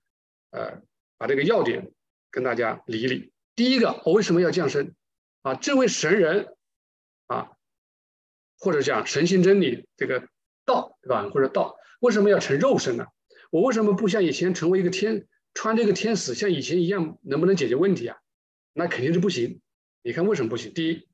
[0.51, 0.81] 呃
[1.17, 1.89] 把这个要点
[2.29, 3.31] 跟大家理一理。
[3.55, 4.93] 第一个，我为什么要降生
[5.43, 5.55] 啊？
[5.55, 6.57] 这位神人
[7.27, 7.51] 啊，
[8.57, 10.27] 或者讲神性真理这个
[10.65, 11.29] 道对吧？
[11.29, 13.05] 或者道为什么要成肉身呢？
[13.49, 18.17] 我为什么不像以前成为一个天，穿这个天使像以前一样，能不能解决问题啊？
[18.73, 19.61] 那肯定是不行。
[20.03, 20.73] 你看为什么不行？
[20.73, 21.07] 第一，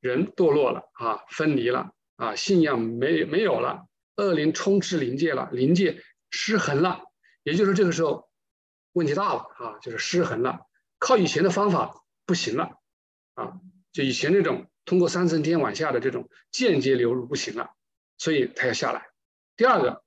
[0.00, 7.02] 人堕落了啊，分离了啊，信仰没没有了，恶灵充斥灵界了，灵界失衡了。
[7.42, 8.28] 也就是这个时候
[8.92, 10.60] 问题大了啊，就是失衡了。
[10.98, 12.78] 靠以前的方法不行了
[13.34, 13.60] 啊，
[13.92, 17.70] 就以前那种通过三层天往下的这种间接流入不行了，
[18.18, 19.08] 所以他要下来。
[19.56, 20.02] 第二个，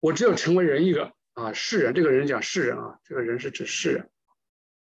[0.00, 1.94] 我只有成为人一个啊，世人。
[1.94, 4.10] 这个人讲世人啊，这个人是指世人。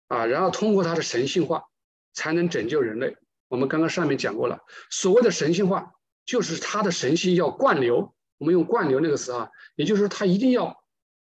[0.08, 1.66] 啊，然后通过他的神性化，
[2.14, 3.18] 才能拯救人类。
[3.48, 5.92] 我们刚刚上面讲过了，所谓的神性化，
[6.26, 8.16] 就是他的神性要灌流。
[8.38, 10.82] 我们用灌流那个词啊，也就是说他一定要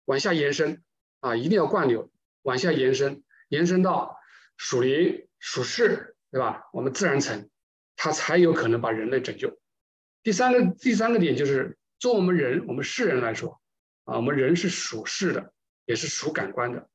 [0.06, 0.82] 往下延伸
[1.20, 2.10] 啊，一定要灌流，
[2.42, 4.18] 往下延伸，延伸到
[4.56, 6.64] 属灵、属世，对吧？
[6.72, 7.48] 我们自然层，
[7.96, 9.58] 他才有可能把人类拯救。
[10.22, 13.60] 第三个，第三个点就是，做我们人，我们世人来说，
[14.04, 15.52] 啊，我们人是属世的，
[15.86, 16.88] 也是属感官的。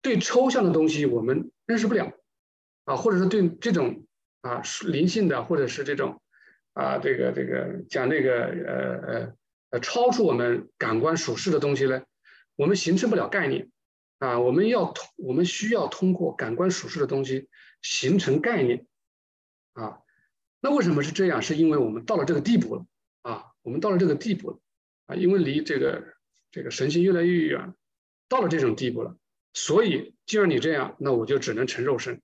[0.00, 2.12] 对抽象的东西我们认识不了，
[2.84, 4.06] 啊，或者是对这种
[4.42, 6.22] 啊灵性的，或者是这种
[6.72, 9.32] 啊这个这个讲那个呃呃
[9.70, 12.02] 呃超出我们感官属世的东西呢，
[12.54, 13.70] 我们形成不了概念，
[14.18, 17.48] 啊，我们要通我们需要通过感官属世的东西
[17.82, 18.86] 形成概念，
[19.72, 20.00] 啊，
[20.60, 21.40] 那为什么是这样？
[21.42, 22.86] 是因为我们到了这个地步了
[23.22, 24.58] 啊，我们到了这个地步了
[25.06, 26.14] 啊，因为离这个
[26.50, 27.74] 这个神性越来越远，
[28.28, 29.16] 到了这种地步了，
[29.54, 32.20] 所以既然你这样，那我就只能成肉身，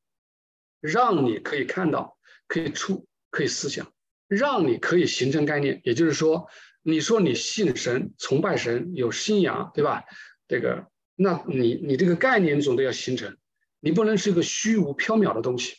[0.81, 3.93] 让你可以看到，可以出，可以思想，
[4.27, 5.81] 让你可以形成概念。
[5.85, 6.49] 也就是说，
[6.83, 10.05] 你说你信神、崇拜神、有信仰，对吧？
[10.49, 13.37] 这个，那你你这个概念总得要形成，
[13.81, 15.77] 你不能是一个虚无缥缈的东西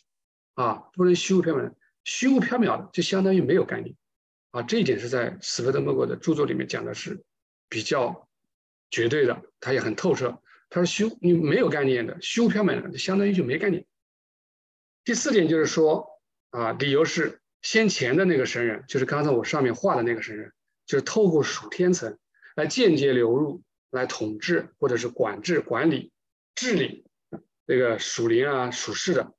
[0.54, 1.74] 啊，不能虚无缥缈，
[2.06, 3.94] 虚无缥缈的就相当于没有概念
[4.52, 4.62] 啊。
[4.62, 7.22] 这一点是在斯菲德莫格的著作里面讲的是
[7.68, 8.30] 比较
[8.90, 10.42] 绝对的，他也很透彻。
[10.70, 13.86] 他说虚你没有概念的虚无缥缈的，就相当于就没概念。
[15.04, 16.08] 第四点就是说
[16.52, 20.54] 啊，理由是先前的那个神人，就是刚才我上面画的那个神人，
[20.86, 22.18] 就是透过属天层
[22.56, 23.62] 来间接流入。
[23.92, 26.12] 来统治或者是管制、管理、
[26.54, 27.06] 治理
[27.66, 29.34] 这个属灵啊、属世的，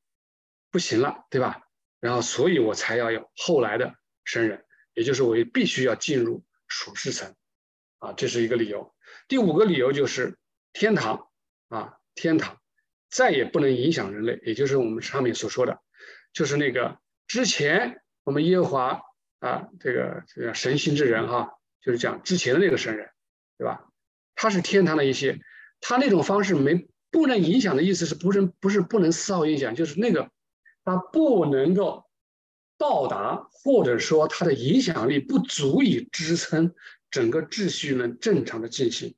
[0.70, 1.65] 不行了，对吧？
[2.01, 7.35] 然后，所以我才要有后来的神人，也就是我必须要进入属世层
[7.99, 8.95] 啊，这是一个理由。
[9.29, 10.39] 第五个理由就是
[10.73, 11.29] 天堂
[11.69, 12.59] 啊，天堂
[13.11, 15.81] 再也不能影响人类，也就是我们上面所说的，
[16.33, 19.01] 就是那个之前我们耶和华
[19.41, 23.11] 啊，这个这个神性之人哈，就是讲之前的那个神人，
[23.59, 23.87] 对吧？
[24.35, 25.41] 他是天堂的一些，
[25.81, 30.31] 他那种方式没不能影响的意思是不是不是不能丝毫影响，就是那个
[30.87, 32.07] 它不能够
[32.79, 36.72] 到达，或者说它的影响力不足以支撑
[37.11, 39.16] 整个秩序能正常的进行，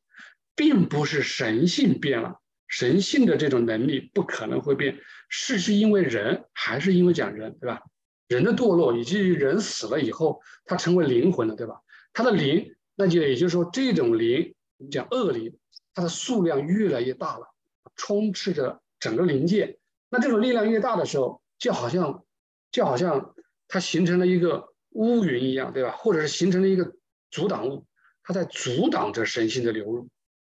[0.56, 7.82] 并不是神性变了，神性的这种能力不可能会变，是是因为人还是因为讲人，对吧？
[8.28, 11.82] 人的堕落以及人死了以后，他成为灵魂了，对吧？
[12.14, 14.54] 他的灵，那就也就是说这种灵。
[14.78, 15.58] 我们讲恶灵，
[15.92, 17.52] 它的数量越来越大了，
[17.96, 19.78] 充斥着整个灵界。
[20.08, 22.24] 那这种力量越大的时候，就好像
[22.70, 23.34] 就好像
[23.66, 25.90] 它形成了一个乌云一样，对吧？
[25.90, 26.94] 或者是形成了一个
[27.30, 27.86] 阻挡物，
[28.22, 30.08] 它在阻挡着神性的流入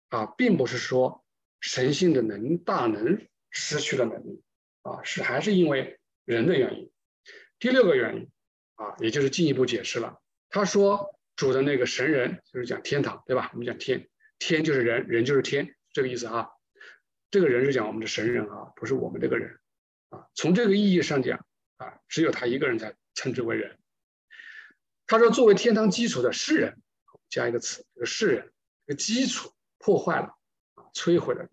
[0.09, 1.23] 啊，并不是说
[1.59, 4.41] 神性的能大能失去了能力
[4.83, 6.91] 啊，是还是因为人的原因。
[7.59, 8.29] 第六个原因
[8.75, 13.49] 啊，也就是进一步解释了，他说主的那个神人就是讲天堂，对吧？
[13.53, 14.07] 我们讲天。
[14.39, 16.47] 天就是人，人就是天，这个意思啊。
[17.29, 19.59] 这个人是讲我们的神人啊，不是我们这个人
[20.09, 20.27] 啊。
[20.35, 21.45] 从这个意义上讲
[21.77, 23.77] 啊，只有他一个人才称之为人。
[25.07, 26.81] 他说，作为天堂基础的世人，
[27.29, 28.53] 加一个词，这个世人，
[28.85, 30.37] 这个基础破坏了，
[30.93, 31.49] 摧毁了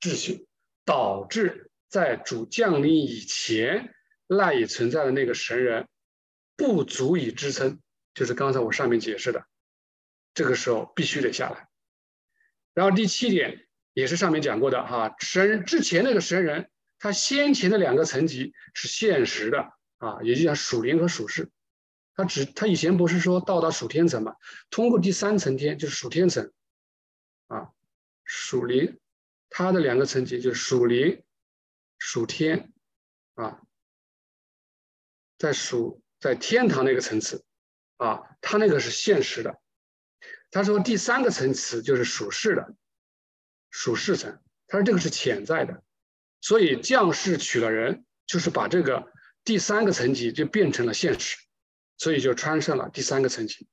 [0.00, 0.48] 秩序，
[0.84, 3.94] 导致在主降临以前
[4.26, 5.86] 赖以存在的那个神人
[6.56, 7.80] 不足以支撑，
[8.14, 9.46] 就是刚才我上面解释的，
[10.34, 11.68] 这个时候必须得下来。
[12.74, 21.50] 然后第七点也是上面讲过的哈，神之前那个神人，他先前的两个层级是现实的啊，也就讲属灵和属世，
[22.14, 24.34] 他只他以前不是说到达属天层嘛，
[24.70, 26.52] 通过第三层天就是属天层，
[27.48, 27.70] 啊，
[28.24, 28.98] 属灵，
[29.50, 31.22] 他的两个层级就是属灵、
[31.98, 32.72] 属天，
[33.34, 33.60] 啊，
[35.38, 37.44] 在属在天堂那个层次，
[37.98, 39.60] 啊，他那个是现实的。
[40.50, 42.74] 他说第三个层次就是属世的，
[43.70, 44.40] 属世层。
[44.68, 45.82] 他说这个是潜在的，
[46.46, 49.10] 所以将士娶了人，就是把这个
[49.42, 51.36] 第三个层级就变成了现实，
[51.98, 53.66] 所以就穿上了第三个层级。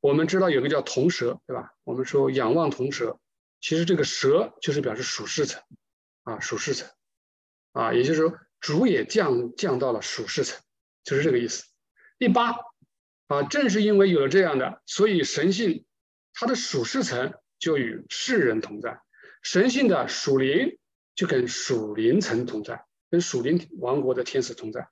[0.00, 1.74] 我们知道有个叫铜蛇，对吧？
[1.84, 3.20] 我们说仰望铜蛇，
[3.60, 5.62] 其实这个蛇就是表示属世层，
[6.22, 6.88] 啊，属世层，
[7.72, 10.58] 啊，也就是说主也降降到了属世层，
[11.04, 11.66] 就是这个意思。
[12.18, 12.54] 第八，
[13.26, 15.84] 啊，正是因为有了这样的，所以神性。
[16.32, 18.98] 它的属世层就与世人同在，
[19.42, 20.78] 神性的属灵
[21.14, 24.88] 就跟属灵层同在，跟属灵王国的天使同在。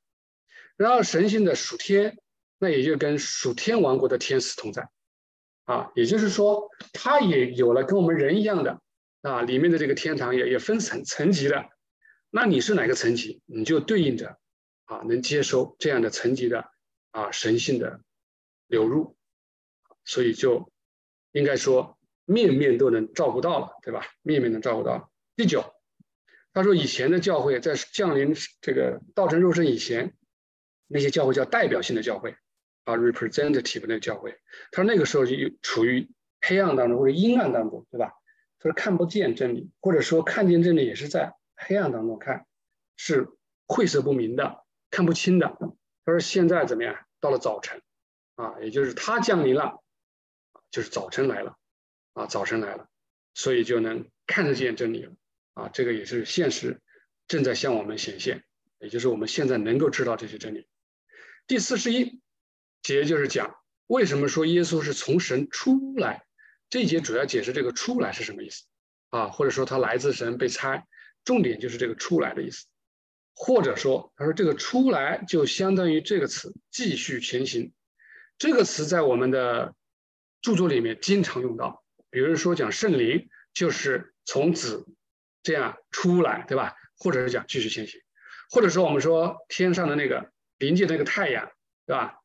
[0.77, 2.19] 然后神性的属天，
[2.59, 4.89] 那也就跟属天王国的天使同在。
[5.65, 8.81] 啊，也就是说，它也有了跟我们人一样的
[9.23, 11.69] 啊，里面的这个天堂也也分层层级的。
[12.31, 14.39] 那你是哪个层级，你就对应着
[14.85, 16.71] 啊，能接收这样的层级的
[17.11, 18.01] 啊神性的
[18.67, 19.17] 流入，
[20.05, 20.71] 所以就。
[21.35, 24.05] 应该说面面都能照顾到了，对吧？
[24.21, 25.11] 面面能照顾到。
[25.35, 25.65] 第九，
[26.53, 30.15] 他说以前的教会在降临这个道成肉身以前，
[30.87, 32.37] 那些教会叫代表性的教会
[32.85, 34.39] 啊，representative 那个教会。
[34.71, 36.11] 他说那个时候就处于
[36.41, 38.13] 黑暗当中或者阴暗当中，对吧？
[38.59, 42.47] 他说看不见真理，或者说看见真理也是在黑暗当中看，
[42.97, 43.29] 是
[43.67, 45.57] 晦涩不明的，看不清的。
[46.05, 46.97] 他说现在怎么样？
[47.21, 47.81] 到了早晨
[48.35, 49.79] 啊，也就是他降临了。
[50.71, 51.59] 就是早晨来了，
[52.15, 52.89] 啊，早晨来了，
[53.35, 55.13] 所以就能看得见真理了，
[55.55, 56.81] 啊，这个也是现实
[57.29, 58.45] 正在向我们显现，
[58.79, 60.67] 也就是我们现在能够知道这些真理。
[61.47, 62.21] 第四十一
[62.83, 63.55] 节就是讲
[63.87, 66.25] 为什么说耶稣是从神出来，
[66.71, 68.65] 这一节主要解释这个出来是什么意思
[69.11, 70.87] 啊，或者说他来自神被拆，
[71.25, 72.67] 重点就是这个出来的意思，
[73.35, 77.73] 或者说他说这个出来就相当于这个词继续前行，
[78.39, 79.75] 这个词在我们的
[80.41, 84.87] 著作里面经常用到，比如说讲圣灵就是从子
[85.43, 86.75] 这样出来，对吧？
[86.97, 88.01] 或者是讲继续前行，
[88.51, 91.51] 或者说我们说天上的那个临界那个太阳，
[91.87, 92.21] 对吧？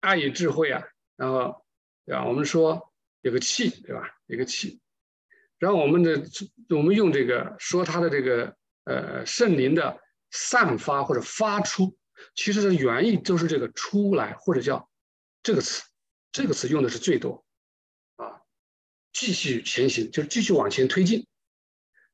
[0.00, 0.82] 爱与智慧啊，
[1.16, 1.64] 然后
[2.04, 2.26] 对吧？
[2.26, 2.92] 我们说
[3.22, 4.10] 有个气，对吧？
[4.26, 4.80] 有个气，
[5.58, 6.22] 然后我们的
[6.68, 11.96] 我们用这个说它的这个呃圣灵的散发或者发出，
[12.34, 14.90] 其实的原意就是这个出来或者叫
[15.42, 15.82] 这个词，
[16.32, 17.44] 这个词用的是最多
[18.16, 18.42] 啊。
[19.12, 21.26] 继续前行就是继续往前推进，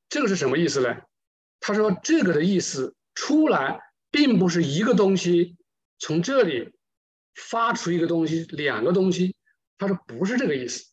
[0.08, 0.96] 这个是什么意思呢？
[1.60, 5.56] 他说：“这个的意思出来，并不是一个东西
[5.98, 6.72] 从这里
[7.34, 9.34] 发出一个东西，两个东西。
[9.78, 10.86] 他说不是这个意思，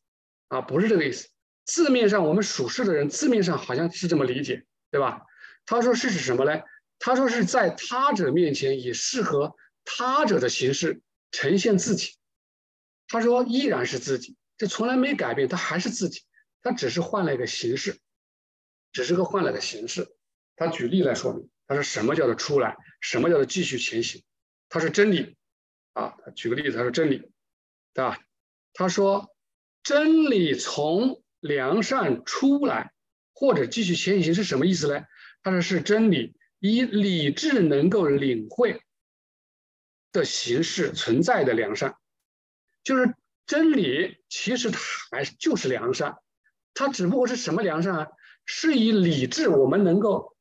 [0.48, 1.30] 啊，不是这个意思。
[1.66, 5.22] 字面上我们属事的人字面上好像是这么理解，对吧？
[5.66, 6.62] 他说是指什么呢？
[7.00, 12.16] 他说是在他者面前以适合他者的形式呈现自己。
[13.08, 16.22] 他说依然是自己，这从来没改变，他还是自己，
[16.62, 18.00] 他只是换了一个形式，
[18.94, 20.16] 只是个换了个形式。”
[20.56, 24.24] 他举例来说明，他说什么叫做出来，什么叫做继续前行？
[24.70, 25.36] 他是真理
[25.92, 26.16] 啊。
[26.24, 27.18] 他举个例子，他说真理，
[27.94, 28.20] 对吧？
[28.72, 29.36] 他说
[29.82, 32.94] 真理从良善出来，
[33.34, 35.04] 或者继续前行是什么意思呢？
[35.42, 38.82] 他说是真理以理智能够领会
[40.12, 41.98] 的形式存在的良善，
[42.84, 44.80] 就是真理其实它
[45.12, 46.18] 还就是良善，
[46.76, 48.08] 它只不过是什么良善啊？
[48.46, 50.32] 是以理智我们能够。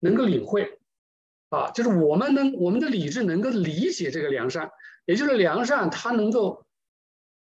[0.00, 0.78] 能够领会，
[1.48, 4.70] 啊，就是我们能我们的理智能够理解这个良善，
[5.06, 6.66] 也就是良善它能够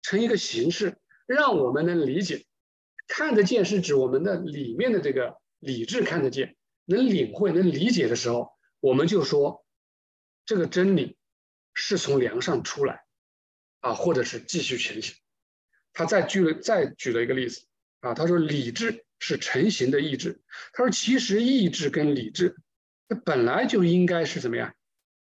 [0.03, 2.47] 成一个形式，让我们能理解，
[3.07, 9.64] 看得见是指我们的里面的这个理智看得见，能领会能理解的时候，我们就说
[10.44, 11.16] 这个真理
[11.75, 13.05] 是从良善出来，
[13.79, 15.14] 啊，或者是继续前行。
[15.92, 17.66] 他再举了再举了一个例子，
[18.01, 19.05] 啊，他说理智。
[19.21, 20.41] 是成型的意志。
[20.73, 22.55] 他说：“其实意志跟理智，
[23.09, 24.77] 它本来就应该是怎么样，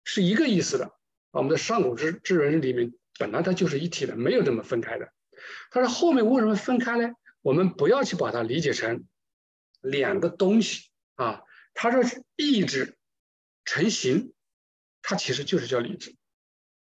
[0.05, 0.93] 是一个意思的。
[1.31, 5.11] 我们的上古之之人里面，本来它就是一体的，没有这么分开的。
[5.71, 7.11] 他说后面为什么分开呢？
[7.41, 9.03] 我们不要去把它理解成
[9.81, 11.41] 两个东西啊。
[11.73, 12.01] 他说
[12.37, 12.95] 意志
[13.65, 14.31] 成型，
[15.01, 16.15] 它其实就是叫理智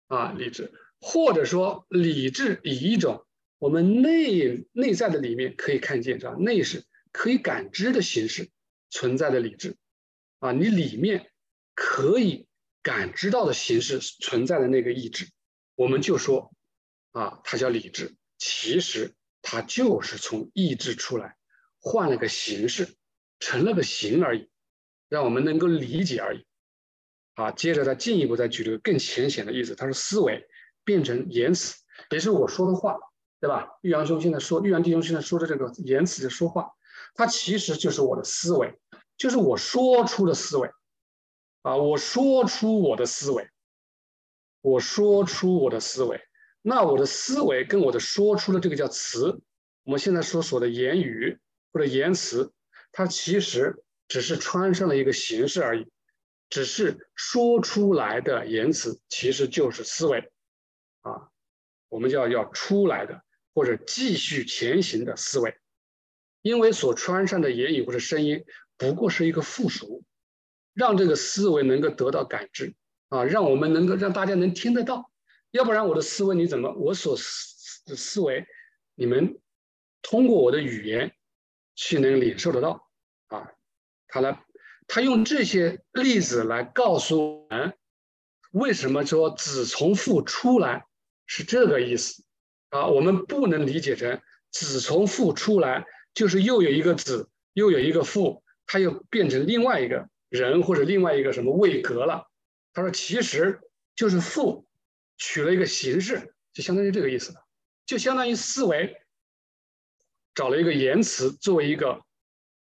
[0.07, 3.27] 啊，理智，或者说理智以一种
[3.63, 6.35] 我们内内在的里面可以看见，是吧？
[6.37, 6.83] 内是。
[7.13, 8.49] 可以感知的形式
[8.89, 9.77] 存在的理智，
[10.39, 11.31] 啊，你里面
[11.75, 12.47] 可以
[12.81, 15.29] 感知到的形式存在的那个意志，
[15.75, 16.51] 我们就说，
[17.11, 18.15] 啊，它叫理智。
[18.39, 21.37] 其实它就是从意志出来，
[21.79, 22.95] 换了个形式，
[23.39, 24.49] 成了个形而已，
[25.07, 26.45] 让我们能够理解而已。
[27.35, 30.47] 啊，接着他进一步再举了个更浅显的意思，他说思维
[30.83, 31.75] 变成言辞，
[32.09, 32.97] 也是我说的话，
[33.43, 33.77] 对吧？
[33.81, 36.71] 玉阳兄现在说，玉阳弟兄现在说的这个言辞的说话。
[37.13, 38.79] 它其实就是我的思维，
[39.17, 40.71] 就是我说出的思维，
[41.61, 43.49] 啊，我说出我的思维，
[44.61, 46.21] 我说出我的思维，
[46.61, 49.41] 那我的思维跟我的说出的这个叫词，
[49.83, 51.37] 我们现在所说的言语
[51.73, 52.53] 或者言辞，
[52.93, 55.91] 它其实只是穿上了一个形式而已，
[56.49, 60.31] 只是说出来的言辞其实就是思维，
[61.01, 61.27] 啊，
[61.89, 63.21] 我们叫要出来的
[63.53, 65.57] 或者继续前行的思维。
[66.41, 68.43] 因为所穿上的言语或者声音
[68.77, 70.03] 不过是一个附属，
[70.73, 72.75] 让这个思维能够得到感知
[73.07, 75.09] 啊，让我们能够让大家能听得到，
[75.51, 78.45] 要不然我的思维你怎么我所思思维，
[78.95, 79.39] 你们
[80.01, 81.15] 通过我的语言
[81.75, 82.89] 去能领受得到
[83.27, 83.53] 啊？
[84.09, 84.43] 他来，
[84.87, 87.73] 他用这些例子来告诉我们，
[88.51, 90.85] 为什么说子从父出来
[91.25, 92.23] 是这个意思
[92.73, 92.87] 啊？
[92.87, 94.21] 我们不能理解成
[94.51, 95.85] 子从父出来。
[96.15, 102.29] 就是又有一个子，又有一个父，他又变成另外一个人或者另外一个什么位格了。
[102.71, 103.59] 他说，其实
[103.95, 104.67] 就是父
[105.17, 107.43] 取了一个形式，就相当于这个意思了，
[107.87, 109.01] 就相当于思维
[110.35, 112.03] 找了一个言辞作为一个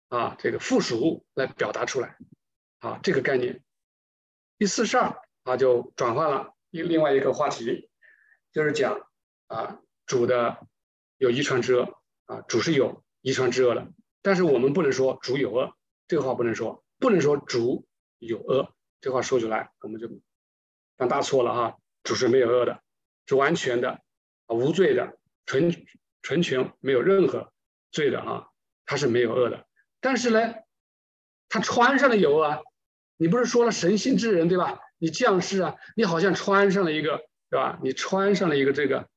[0.09, 2.17] 啊这个附属物来表达出来
[2.79, 3.63] 啊这个概念。
[4.57, 7.89] 第四十二啊就转换了另另外一个话题，
[8.51, 9.07] 就是讲
[9.47, 9.79] 啊
[10.09, 10.57] 主的
[11.17, 13.05] 有遗传之恶啊主是有。
[13.21, 13.89] 遗传之恶了，
[14.21, 15.75] 但是我们不能说主有恶，
[16.07, 17.85] 这个话不能说，不能说主
[18.17, 20.07] 有恶，这话说出来我们就
[20.95, 21.77] 犯大错了哈。
[22.01, 22.81] 主是没有恶的，
[23.25, 23.99] 是完全的
[24.45, 25.85] 啊，无罪的，纯
[26.21, 27.51] 纯全没有任何
[27.91, 28.47] 罪的啊，
[28.85, 29.67] 他是没有恶的。
[29.99, 30.55] 但是呢，
[31.49, 32.61] 他穿上了有啊，
[33.17, 34.79] 你不是说了神性之人对吧？
[34.97, 37.77] 你降世啊，你好像穿上了一个对吧？
[37.83, 39.09] 你穿上了一个这个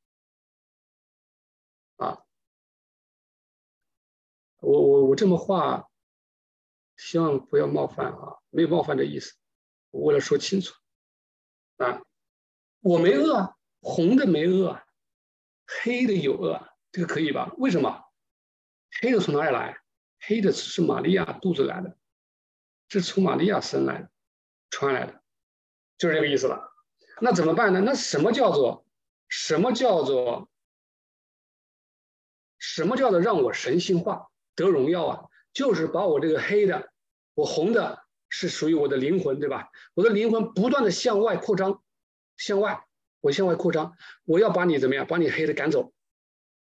[4.62, 5.90] 我我我这么话，
[6.96, 9.34] 希望不要冒犯啊，没有冒犯的意思，
[9.90, 10.72] 我为了说清楚
[11.78, 12.00] 啊。
[12.80, 14.80] 我没恶，红的没恶，
[15.66, 17.52] 黑的有恶，这个可以吧？
[17.58, 18.04] 为什么？
[19.00, 19.80] 黑的从哪里来？
[20.20, 21.96] 黑的是玛利亚肚子来的，
[22.88, 24.10] 是从玛利亚生来的，
[24.70, 25.22] 穿来的，
[25.98, 26.72] 就是这个意思了。
[27.20, 27.80] 那怎么办呢？
[27.80, 28.86] 那什么叫做
[29.28, 30.48] 什么叫做
[32.58, 35.24] 什么叫做让我神性化得荣耀啊？
[35.52, 36.90] 就是把我这个黑的，
[37.34, 39.70] 我红的是属于我的灵魂，对吧？
[39.94, 41.82] 我的灵魂不断的向外扩张。
[42.38, 42.86] 向外，
[43.20, 45.06] 我向外扩张，我要把你怎么样？
[45.06, 45.92] 把你黑的赶走，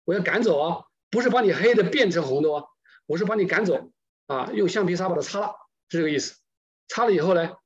[0.05, 0.85] 我要赶走啊！
[1.11, 2.69] 不是把你黑的变成红的哦，
[3.07, 3.91] 我是把你赶走
[4.27, 4.51] 啊！
[4.55, 5.55] 用橡皮擦把它擦了，
[5.89, 6.39] 是这个意思。
[6.89, 7.57] 擦了以后呢，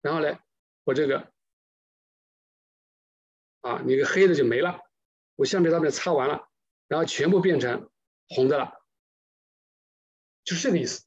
[0.00, 0.38] 然后呢，
[0.84, 1.30] 我这个
[3.60, 4.80] 啊，你个黑的就没了，
[5.36, 6.48] 我橡皮擦把它擦完了，
[6.88, 7.90] 然后全部变成
[8.28, 8.79] 红的了，
[10.50, 11.04] 就是这个意思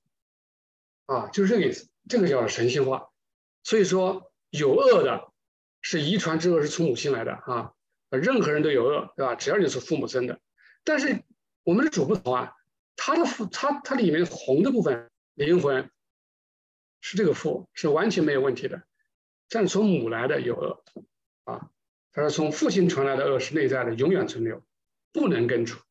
[1.06, 1.90] 啊，就是这个意思。
[2.08, 3.10] 这个叫神性化。
[3.64, 5.30] 所以说有恶的。
[5.86, 7.74] 是遗传之恶是从母亲来的啊，
[8.10, 9.36] 任何人都有恶，对吧？
[9.36, 10.40] 只要你是父母生的，
[10.86, 11.26] 但是
[11.64, 12.56] 我们的主不同啊，
[12.96, 15.92] 他的父他他里面红的部分灵魂
[17.02, 18.84] 是这个父是完全没有问题的，
[19.50, 20.86] 但是从母来的有恶
[21.44, 21.70] 啊，
[22.14, 24.64] 他说从父亲传来的恶是内在的，永远存留，
[25.12, 25.82] 不能根除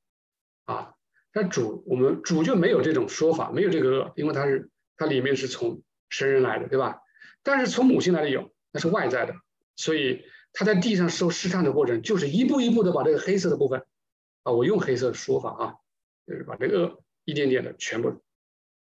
[0.64, 0.91] 啊。
[1.32, 7.00] 但主我们主就没有这种说法，没有这个恶，因为他是他里面是从神人来的，对吧？
[7.42, 9.34] 但是从母亲来的有，那是外在的。
[9.74, 13.86] 所以他在地上受试探的过程，就是一步一步的把这个黑色的部分，
[14.42, 15.74] 啊，我用黑色的说法啊，
[16.26, 18.22] 就是把这个一点点的全部，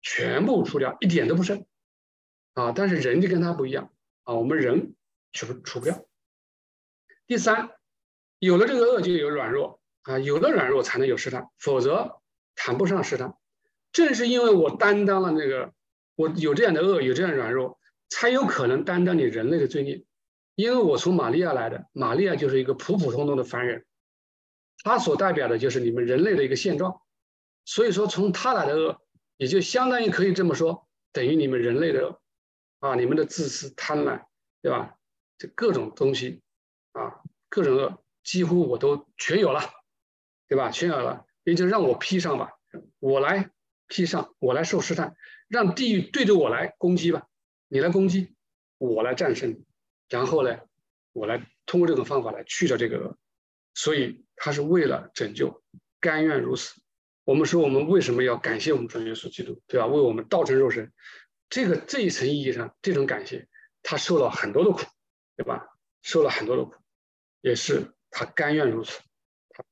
[0.01, 1.65] 全部除掉，一点都不剩，
[2.53, 4.95] 啊，但是人就跟他不一样，啊，我们人
[5.31, 6.03] 除除不掉。
[7.27, 7.69] 第三，
[8.39, 12.19] 有了这个恶就有软弱，啊，有了软弱才能有试探，否则
[12.55, 13.35] 谈不上试探。
[13.91, 15.73] 正是因为我担当了那个，
[16.15, 17.79] 我有这样的恶，有这样的软弱，
[18.09, 20.03] 才有可能担当你人类的罪孽。
[20.55, 23.85] 因为我从玛利亚来的，玛利亚就是一个普普通通的凡人，
[24.83, 27.01] 他所代表的就是你们人类的一个现状，
[27.65, 29.01] 所以说从他来的恶，
[29.37, 32.21] 也就相当于可以这么说，等于你们人类的恶，
[32.79, 34.25] 啊，你们的自私贪婪，
[34.61, 34.95] 对吧？
[35.37, 36.41] 这各种东西，
[36.91, 39.61] 啊，各种恶，几乎我都全有了，
[40.47, 40.69] 对吧？
[40.69, 42.51] 全有了，也就让我披上吧，
[42.99, 43.51] 我来
[43.87, 45.15] 披上，我来受试探，
[45.47, 47.27] 让地狱对着我来攻击吧，
[47.67, 48.35] 你来攻击，
[48.77, 49.63] 我来战胜。
[50.09, 50.59] 然后呢，
[51.11, 53.17] 我来通过这种方法来去掉这个恶，
[53.73, 55.63] 所以他是为了拯救，
[55.99, 56.79] 甘愿如此。
[57.23, 59.87] 我们说我们为什么要感谢我们主耶稣基督，对吧？
[59.87, 60.91] 为我们道成肉身，
[61.49, 63.47] 这个这一层意义上，这种感谢，
[63.81, 64.83] 他受了很多的苦，
[65.35, 65.67] 对吧？
[66.01, 66.75] 受了很多的苦，
[67.39, 68.99] 也是他甘愿如此，
[69.53, 69.63] 他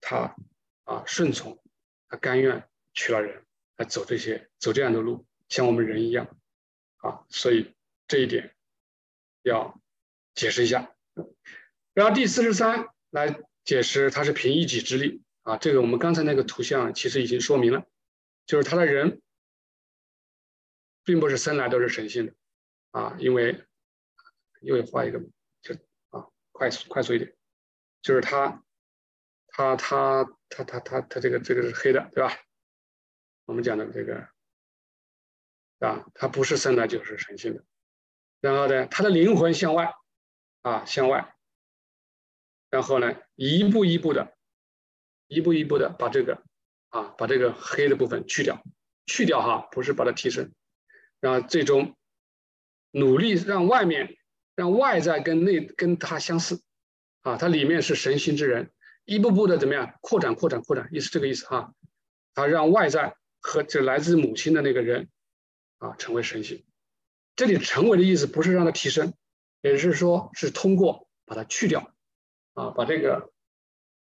[0.00, 0.36] 他
[0.90, 1.62] 啊顺从，
[2.08, 3.44] 他甘愿娶了人
[3.76, 6.36] 来走这些走这样的路，像我们人一样
[6.96, 7.74] 啊，所以
[8.06, 8.54] 这一点。
[9.42, 9.80] 要
[10.34, 10.94] 解释一下，
[11.94, 15.56] 然后第四十三来解释，他是凭一己之力啊。
[15.56, 17.86] 这个我们刚才那个图像其实已经说明了，
[18.44, 19.22] 就是他的人
[21.04, 22.34] 并不是生来都是神性的
[22.90, 23.16] 啊。
[23.18, 23.64] 因为
[24.60, 25.18] 又画一个，
[25.62, 25.74] 就
[26.10, 27.34] 啊，快速快速一点，
[28.02, 28.62] 就是他
[29.60, 32.34] 他他他他他他这个这个是黑的，对吧？
[33.44, 34.26] 我们讲的这个
[35.80, 37.62] 啊，他不是生来就是神性的。
[38.40, 39.92] 然后呢，他的灵魂向外，
[40.62, 41.34] 啊，向外，
[42.70, 44.34] 然后呢，一步一步的，
[45.26, 46.42] 一步一步的把这个，
[46.88, 48.64] 啊，把这个黑的部分去掉，
[49.04, 50.54] 去掉哈，不是把它提升，
[51.20, 51.98] 然后最终
[52.92, 54.16] 努力让外面，
[54.54, 56.62] 让外在跟内跟他相似，
[57.20, 58.72] 啊，他里面是神性之人，
[59.10, 61.74] 一步步的怎么样扩展扩展扩展，意思这个意思哈，
[62.32, 65.08] 他让外在和这来自母亲的那个人，
[65.78, 66.64] 啊，成为神性。
[67.34, 69.12] 这里成为的意思不是让它提升，
[69.62, 71.92] 也是说是通过把它去掉，
[72.52, 73.32] 啊，把这个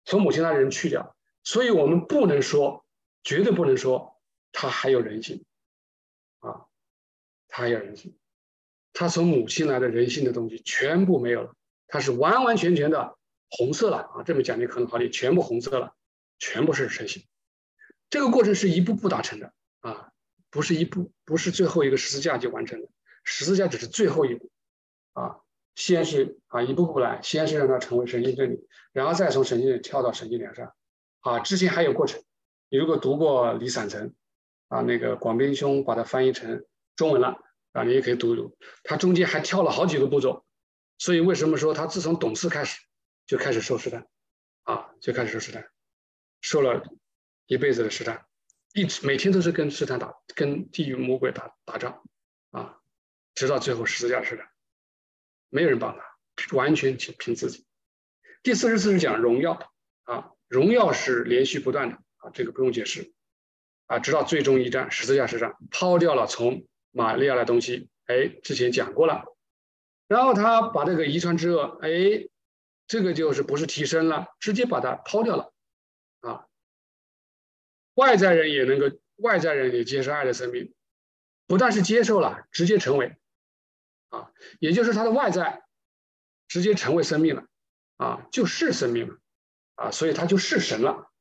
[0.03, 2.85] 从母亲那人去掉，所以我们不能说，
[3.23, 4.19] 绝对不能说
[4.51, 5.45] 他还有人性，
[6.39, 6.65] 啊，
[7.47, 8.17] 他还有人性，
[8.91, 11.55] 他从母亲来的人性的东西全部没有了，
[11.87, 13.17] 他是完完全全的
[13.49, 15.95] 红色了啊，这么讲就可能好点，全部红色了，
[16.39, 17.23] 全部是神性，
[18.09, 20.11] 这个过程是一步步达成的啊，
[20.49, 22.89] 不是一步，不是最后一个十字架就完成的。
[23.23, 24.49] 十字架只是最后一步，
[25.13, 25.37] 啊，
[25.75, 30.73] 先是啊一步步来，先是让它成为神性真理，然后再从神性跳到神性良善，
[31.19, 32.23] 啊，之前还有过程。
[32.69, 34.13] 你如果读过李散成
[34.67, 37.37] 啊，那个广斌兄把它翻译成中文了
[37.71, 38.57] 啊，你也可以读一读。
[38.83, 40.45] 他中间还跳了好几个步骤，
[40.97, 42.81] 所以为什么说他自从懂事开始
[43.27, 44.07] 就开始受试探，
[44.63, 45.69] 啊，就开始受试探，
[46.41, 46.81] 受了
[47.45, 48.25] 一辈子的试探。
[48.73, 52.03] 一直每天都是跟试探打，跟地狱魔鬼打打仗，
[52.51, 52.79] 啊，
[53.35, 54.43] 直到最后十字架似的，
[55.49, 57.65] 没有人帮他，完全凭凭自己。
[58.43, 59.73] 第四十四是讲荣耀，
[60.03, 63.13] 啊，荣耀是连续不断的，啊，这个不用解释，
[63.87, 69.25] 啊，直到最终一战十字架之上，抛掉了从玛利亚的东西，哎，之前讲过了，
[70.07, 72.29] 然后他把这个遗传之恶，哎，
[72.87, 75.53] 这个就是不是提升了，直接把它抛掉了，
[76.21, 76.47] 啊。
[77.95, 80.73] 外在人也能够，外在人也接受爱的生命，
[81.47, 83.17] 不但是接受了，直接成为，
[84.09, 85.63] 啊，也就是他的外在
[86.47, 87.47] 直接成为生命了，
[87.97, 89.17] 啊，就是生命了，
[89.75, 91.11] 啊，所以他就是神了。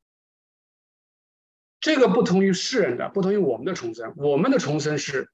[1.81, 4.15] 这个不同于世人的，不同于我们的重生。
[4.17, 5.31] 我们的重生是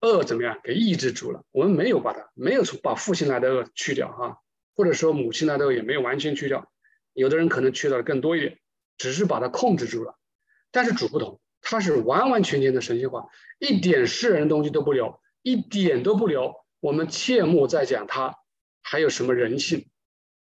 [0.00, 1.44] 恶怎么样给抑制住了？
[1.50, 4.42] 我们没有把它，没有从把父亲来的恶去掉哈，
[4.76, 6.70] 或者说母亲来的恶也没有完全去掉，
[7.14, 8.58] 有的人可能去掉的更多一点，
[8.98, 10.16] 只是把它控制住了。
[10.70, 13.26] 但是主不同，他是完完全全的神性化，
[13.58, 16.54] 一点世人的东西都不留，一点都不留。
[16.80, 18.36] 我们切莫再讲他
[18.82, 19.88] 还有什么人性，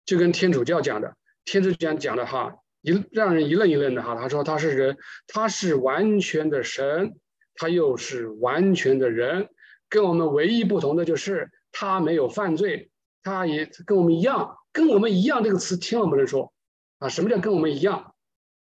[0.06, 1.16] 就跟天主教讲的，
[1.46, 4.16] 天主教讲的哈，一让人一愣一愣的哈。
[4.16, 7.16] 他说他是人，他是完全的神，
[7.56, 9.48] 他又是完全的人，
[9.88, 12.92] 跟我们唯一不同的就是他没有犯罪，
[13.26, 16.54] 他也跟我们一样，跟我们一样这个词千万不能说
[17.00, 17.10] 啊！
[17.10, 18.14] 什么叫跟我们一样？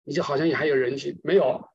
[0.04, 1.68] 你就好像也还有人性，没有，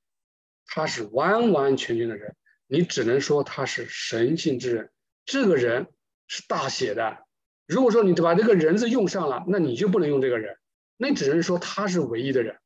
[0.66, 4.90] 他是完完全全的人，你只能说他是神性之人。
[5.26, 5.88] 这个人
[6.28, 7.26] 是大写的，
[7.68, 10.58] 如果说你把这个人字用上了，那你就不能用这个人，
[10.96, 12.58] 那只能说他是唯一的人，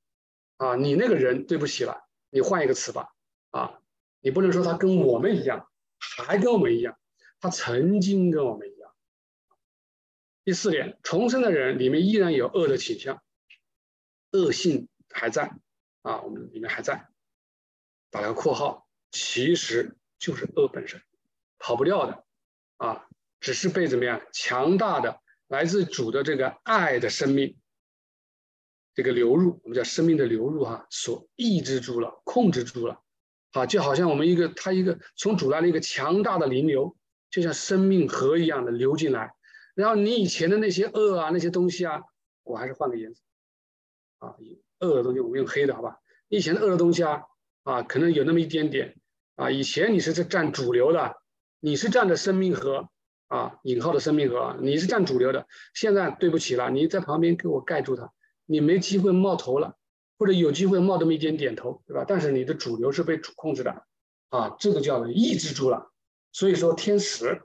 [0.57, 1.97] 啊，你那个人对不起了，
[2.29, 3.07] 你换一个词吧，
[3.49, 3.79] 啊，
[4.19, 5.67] 你不能说他跟我们一样，
[5.97, 6.95] 还跟我们一样，
[7.39, 8.70] 他曾经跟我们。
[10.43, 13.21] 第四点，重生的人里面依然有恶的倾向，
[14.31, 14.87] 恶性。
[15.13, 15.51] 还在
[16.03, 17.09] 啊，我们里面还在，
[18.11, 21.01] 打个括号，其实就是恶本身，
[21.59, 22.23] 跑不掉的
[22.77, 23.09] 啊，
[23.41, 25.19] 只是被怎么样强大的
[25.49, 27.57] 来自主的这个爱的生命，
[28.95, 33.03] 这个流入，我们叫生命的流入哈，所抑制住了，控制住了，
[33.51, 36.95] 啊，就好像我们一个它一个从主来的一个强大的灵流，
[37.29, 39.33] 就像生命河一样的流进来，
[39.75, 42.01] 然后你以前的那些恶啊，那些东西啊，
[42.43, 43.21] 我还是换个颜色
[44.19, 44.35] 啊。
[44.79, 45.99] 恶的东西，我们用黑的，好吧？
[46.27, 47.21] 以前的恶的东西啊，
[47.63, 48.99] 啊，可能有那么一点点
[49.35, 49.51] 啊。
[49.51, 51.15] 以前你是在占主流的，
[51.59, 52.89] 你是占着生命河
[53.27, 55.47] 啊，引号的生命河，你是占主流的。
[55.73, 58.11] 现在对不起了，你在旁边给我盖住它，
[58.45, 59.77] 你没机会冒头了，
[60.17, 62.03] 或者有机会冒这么一点点头，对吧？
[62.07, 63.85] 但是你的主流是被主控制的
[64.29, 65.91] 啊，这个叫抑制住了。
[66.31, 67.43] 所以说，天使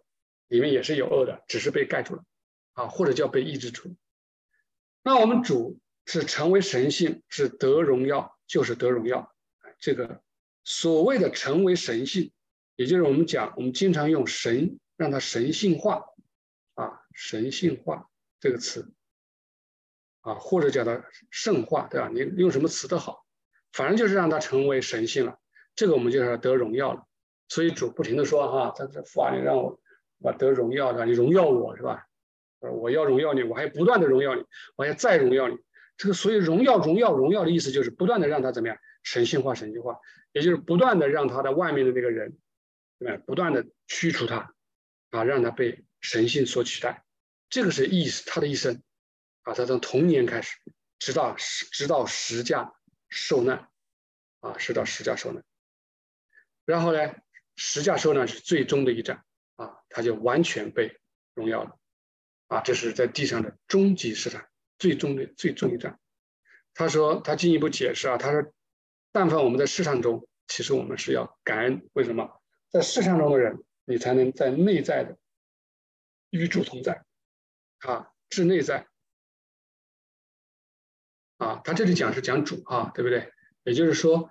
[0.49, 2.25] 里面也是有恶的，只是被盖住了
[2.73, 3.97] 啊，或者叫被抑制住。
[5.03, 5.79] 那我们主。
[6.09, 9.35] 是成为神性，是得荣耀，就是得荣耀。
[9.81, 10.23] 这个
[10.63, 12.31] 所谓的成为神性，
[12.77, 16.05] 也就是我们讲，我们经常用神让它神性化，
[16.75, 18.93] 啊，神性化这个词，
[20.21, 22.09] 啊，或者叫它圣化，对吧？
[22.09, 23.27] 你用什么词都好，
[23.73, 25.41] 反正就是让它成为神性了。
[25.75, 27.05] 这个我们就要得荣耀了。
[27.49, 29.81] 所以主不停的说，哈，他这父啊，你让我
[30.19, 31.05] 我得荣耀，的？
[31.05, 32.07] 你荣耀我是吧？
[32.61, 34.45] 我要荣耀你，我还不断的荣耀你，
[34.77, 35.57] 我还再荣耀你。
[35.97, 39.99] 这个所以荣耀荣耀荣耀的意思就是不断的让他怎么样神性化神性化，
[40.33, 42.37] 也就是不断的让他的外面的那个人，
[42.99, 43.23] 对吧？
[43.27, 44.53] 不断的驱除他，
[45.11, 47.05] 啊，让他被神性所取代。
[47.49, 48.83] 这个是意思他的一生，
[49.43, 50.57] 啊，他从童年开始，
[50.99, 52.75] 直到直到十架
[53.09, 53.69] 受难，
[54.41, 55.45] 啊，直到十架受难。
[56.65, 57.15] 然后呢，
[57.55, 59.25] 十架受难是最终的一战，
[59.97, 61.01] 他就完全被
[61.33, 61.79] 荣耀了，
[62.49, 64.47] 啊，这是在地上的终极试探。
[64.79, 65.99] 最终的最终一战，
[66.75, 68.53] 他说他进一步解释啊，他说，
[69.11, 72.43] 但凡我们在市场中，其实我们是要感恩，为什么？
[72.69, 75.17] 在市场中的人，你才能在内在的
[76.29, 77.07] 与主同在，
[77.79, 78.87] 啊，至内在，
[81.39, 83.33] 啊，他这里讲是讲主啊，对不对？
[83.63, 84.29] 也就是说，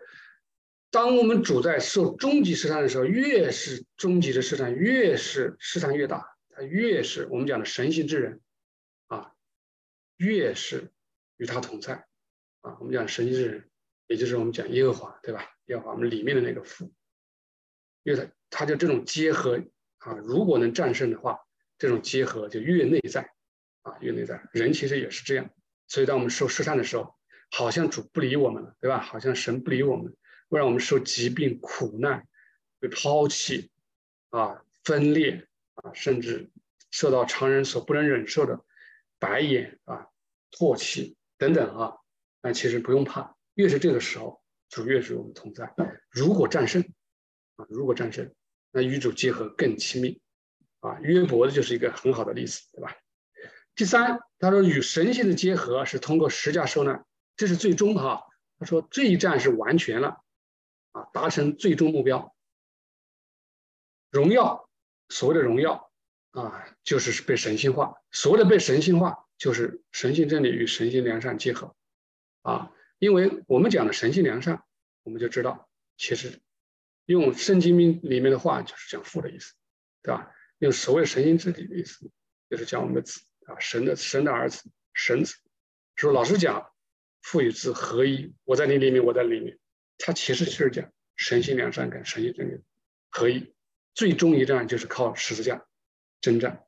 [0.95, 8.39] 当我们主在受终极试探的时候，越是终极的试探，越是试探越大，他越是我们讲的神性之人。
[9.07, 9.33] 啊
[10.15, 10.93] 越是
[11.35, 12.05] 与他同在，
[12.61, 13.69] 啊，我们讲神性之人，
[14.07, 15.45] 也就是我们讲耶和华，对吧？
[15.65, 16.89] 耶和华，我们里面的那个父，
[18.03, 19.61] 因为他他就这种结合
[19.97, 21.37] 啊，如果能战胜的话，
[21.77, 23.29] 这种结合就越内在，
[23.81, 24.41] 啊，越内在。
[24.53, 25.49] 人其实也是这样，
[25.87, 27.13] 所以当我们受试探的时候，
[27.51, 29.01] 好像主不理我们了，对吧？
[29.01, 30.15] 好像神不理我们，
[30.49, 32.27] 会让我们受疾病、苦难、
[32.79, 33.71] 被抛弃，
[34.29, 36.49] 啊，分裂，啊，甚至
[36.91, 38.63] 受到常人所不能忍受的
[39.19, 40.07] 白眼啊、
[40.51, 41.97] 唾弃等等啊。
[42.41, 45.73] 但其实不用怕，越是这个时候，主越是与我们同在。
[46.09, 46.81] 如果战胜，
[47.55, 48.31] 啊，如果战胜，
[48.71, 50.21] 那与主结合更亲密。
[50.81, 52.95] 啊，约伯的就是一个很好的例子，对吧？
[53.75, 57.03] 第三，他说与神性的结合是通过十架受难，
[57.35, 58.21] 这是最终哈。
[58.59, 60.23] 他说这一战是完全了，
[60.95, 62.33] 啊，达成最终目标。
[64.09, 64.69] 荣耀，
[65.09, 65.91] 所谓的荣耀
[66.31, 67.97] 啊，就是被神性化。
[68.11, 71.75] 所谓的被神性化，就是神性真理与神性良善结合。
[72.43, 74.63] 啊，因为我们讲的神性良善，
[75.03, 76.39] 我们就知道，其实
[77.05, 79.53] 用圣经里面的话就是讲父的意思，
[80.01, 80.31] 对吧？
[80.59, 82.09] 用所谓神性真理的意思，
[82.49, 85.35] 就是讲我们的子啊，神的神的儿子，神子。
[85.97, 86.71] 说老实讲，
[87.21, 89.59] 父与子合一，我在你里面，我在里面，
[89.97, 92.61] 他其实就是讲神性良善跟神性真理
[93.09, 93.53] 合一。
[93.93, 95.65] 最终一战就是靠十字架
[96.19, 96.65] 征战，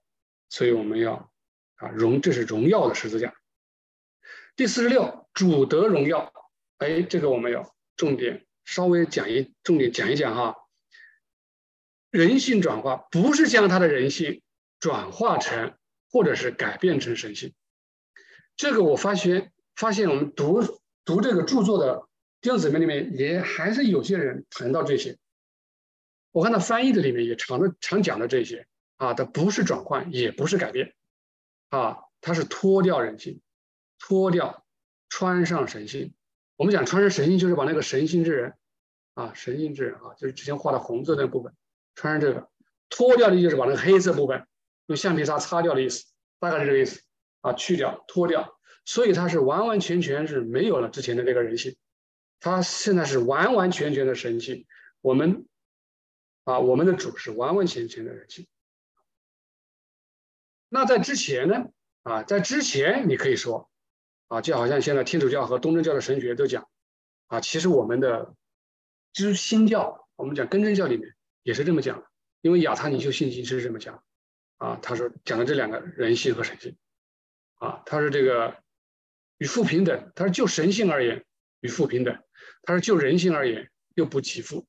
[0.47, 1.29] 所以我们要
[1.75, 3.35] 啊荣，这是荣耀的十字架。
[4.55, 6.31] 第四十六，主得荣耀。
[6.77, 10.55] 哎，这个我们要重点稍微讲一重点讲一讲哈。
[12.09, 14.41] 人性转化不是将他的人性
[14.79, 15.77] 转化成，
[16.09, 17.53] 或者是改变成神性。
[18.55, 20.61] 这个我发现，发现我们读
[21.03, 22.07] 读这个著作的
[22.41, 25.17] 弟兄姊妹里面，也还是有些人谈到这些。
[26.31, 28.67] 我看到翻译的里面也常的常讲的这些
[28.97, 30.93] 啊，它不是转换，也不是改变，
[31.69, 33.41] 啊，它是脱掉人性，
[33.99, 34.65] 脱掉，
[35.09, 36.13] 穿上神性。
[36.55, 38.53] 我们讲穿上神性，就是把那个神性之人，
[39.15, 41.53] 啊，神性之人啊，就是之前画的红色那部分。
[41.95, 42.49] 穿上这个，
[42.89, 44.45] 脱掉的就是把那个黑色部分
[44.85, 46.05] 用橡皮擦擦掉的意思，
[46.39, 47.01] 大概是这个意思
[47.41, 51.75] 啊，去掉、脱掉，所以它是完完全全是没有了之前的那个人性，
[52.39, 54.65] 它现在是完完全全的神性。
[55.01, 55.45] 我们
[56.43, 58.47] 啊，我们的主是完完全全的人性。
[60.69, 61.67] 那在之前呢？
[62.03, 63.69] 啊，在之前你可以说
[64.27, 66.69] 啊，就好像现在天主教和东正教的神学都讲
[67.27, 68.33] 啊，其实我们的
[69.13, 71.13] 知新教，我们讲根正教里面。
[71.43, 72.07] 也是这么讲的，
[72.41, 74.03] 因为亚他尼修信息是这么讲，
[74.57, 76.77] 啊，他说讲的这两个人性和神性，
[77.55, 78.61] 啊，他说这个
[79.37, 81.25] 与父平等，他说就神性而言
[81.61, 82.21] 与父平等，
[82.63, 84.67] 他说就人性而言又不及富，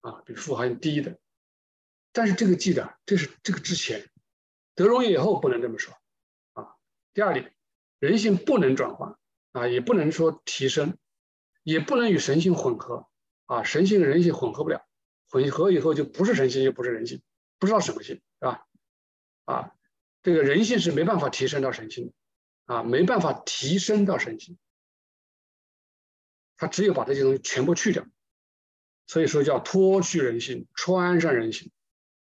[0.00, 1.18] 啊，比父还低的，
[2.12, 4.08] 但是这个记得这是这个之前，
[4.74, 5.94] 得荣以后不能这么说，
[6.52, 6.76] 啊，
[7.12, 7.54] 第二点，
[7.98, 9.16] 人性不能转换，
[9.52, 10.96] 啊，也不能说提升，
[11.62, 13.08] 也不能与神性混合，
[13.46, 14.86] 啊，神性和人性混合不了。
[15.30, 17.20] 混合以后就不是神性，又不是人性，
[17.58, 18.66] 不知道什么性，是吧？
[19.46, 19.74] 啊，
[20.22, 22.12] 这个人性是没办法提升到神性的，
[22.66, 24.56] 啊，没办法提升到神性，
[26.64, 28.06] 他只有把这些东西全部去掉，
[29.06, 31.70] 所以说叫脱去人性，穿上人性，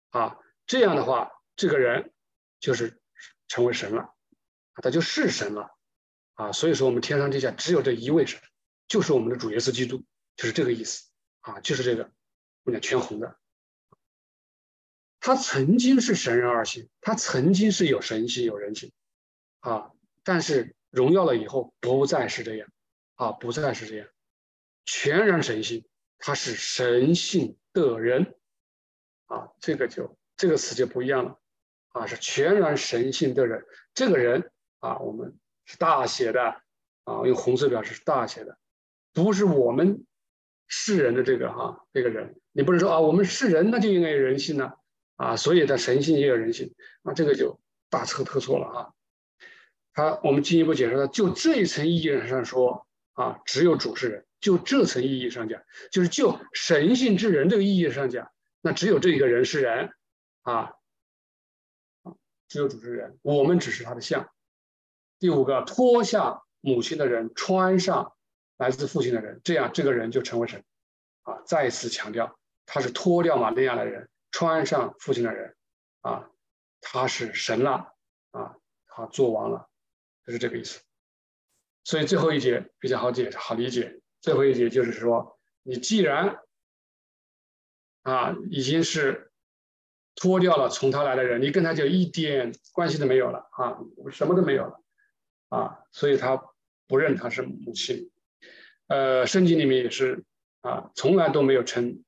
[0.10, 2.12] 啊，这样的话，这个人
[2.60, 3.00] 就是
[3.48, 4.14] 成为神了，
[4.76, 5.74] 他就是神了，
[6.34, 8.42] 啊，所以说我们天上地下只有这一位神，
[8.90, 10.04] 就是我们的主耶稣基督，
[10.36, 12.12] 就是这个意思，啊，就是这个。
[12.64, 13.40] 我讲全红的，
[15.22, 18.92] 他曾经是神人二性，他曾经是有神性有人性，
[19.62, 19.92] 啊，
[20.22, 22.70] 但是荣耀了以后不再是这样，
[23.16, 24.08] 啊，不再是这样，
[24.86, 25.86] 全然神性，
[26.18, 28.36] 他是神性的人，
[29.26, 31.40] 啊，这个就这个词就不一样了，
[31.90, 36.42] 啊，是全然神性的人，这个人啊，我们是大写的，
[37.04, 38.58] 啊，用红色表示是大写的，
[39.14, 40.06] 不是我们。
[40.66, 44.74] 世人的这个哈，这个人，你不能说啊，我们是人，那就应该有人性呢，
[45.18, 46.74] 啊，所以他神性也有人性，
[47.04, 47.60] 那这个就
[47.90, 48.94] 大错特错了啊。
[49.94, 58.32] 他我们进一步解释了，就这一层意义上说啊，只有主是人，就这层意义上讲，就是就神性之人这个意义上讲，
[58.62, 59.92] 那只有这一个人是人
[60.44, 60.74] 啊，
[62.48, 64.30] 只有主持人，我们只是他的像。
[65.18, 68.14] 第五个，脱下母亲的人，穿上。
[68.58, 70.64] 来自父亲的人，这样这个人就成为神，
[71.24, 71.42] 啊！
[71.44, 75.56] 再次强调，他是脱掉玛利亚的人，穿上父亲的人，
[76.02, 76.30] 啊，
[76.80, 77.94] 他是神了，
[78.30, 79.68] 啊，他做王了，
[80.26, 80.82] 就是这个意思。
[81.84, 84.00] 所以最后一节比较好解，好理解。
[84.24, 86.40] 最后一节就是说，你既然
[88.04, 89.34] 啊已经是
[90.16, 93.78] 脱掉了从他来的人，你跟他就一点关系都没有了啊，
[94.12, 94.82] 什么都没有了
[95.50, 96.42] 啊，所以他
[96.88, 98.10] 不认他是母亲。
[98.88, 100.24] 呃，圣经里面也是
[100.62, 102.02] 啊，从来都没有称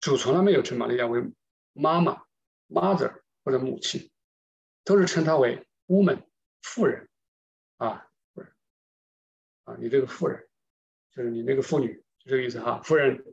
[0.00, 1.24] 主，从来没有称玛利亚为
[1.72, 2.24] 妈妈
[2.68, 4.10] （mother） 或者母亲
[4.84, 6.24] 都是称她为 woman
[6.60, 7.08] 妇人
[7.78, 8.06] 啊，
[9.64, 10.46] 啊，你这个妇人
[11.16, 13.24] 就是你那个妇女，就这个意思哈，夫人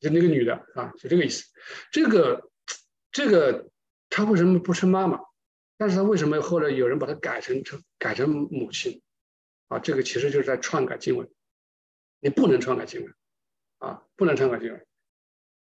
[0.00, 1.44] 就那个女的啊，就这个意思。
[1.92, 2.50] 这个
[3.12, 3.68] 这个
[4.08, 5.20] 她为什么不称妈妈？
[5.76, 9.02] 但是她为什么后来有人把她改成成改成母亲？
[9.68, 11.28] 啊，这个其实就是在篡改经文。
[12.20, 13.14] 你不能篡改经文
[13.76, 14.86] 啊，不能篡改经文，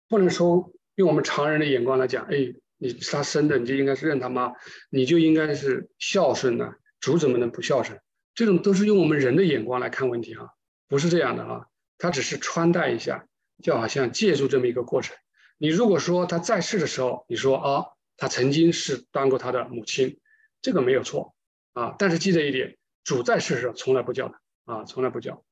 [0.08, 4.52] 不能说用我们常人的眼光来讲，哎，你是他生的，你就应该是认他妈，
[4.90, 7.98] 你就应该是孝顺的，主怎么能不孝顺？
[8.34, 10.53] 这种都是用我们人的眼光来看问题哈，
[10.88, 11.68] 不是这样的哈，
[11.98, 13.26] 他只是穿戴一下，
[13.62, 15.16] 就好像借助这么一个过程。
[15.58, 20.20] 你如果说他在世的时候，你说啊，他曾经是当过他的母亲，
[20.60, 21.34] 这个没有错
[21.72, 25.44] 啊，但是记得一点，主在世的时候从来不叫的啊，从来不叫。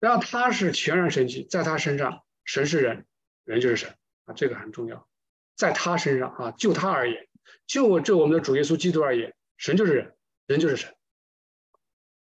[0.00, 3.06] 然后他是全然神迹，在他身上，神是人，
[3.44, 3.94] 人就是神
[4.24, 5.08] 啊，这个很重要。
[5.54, 7.28] 在他身上啊，就他而言，
[7.66, 10.16] 就就我们的主耶稣基督而言，神就是人，
[10.46, 10.94] 人就是神。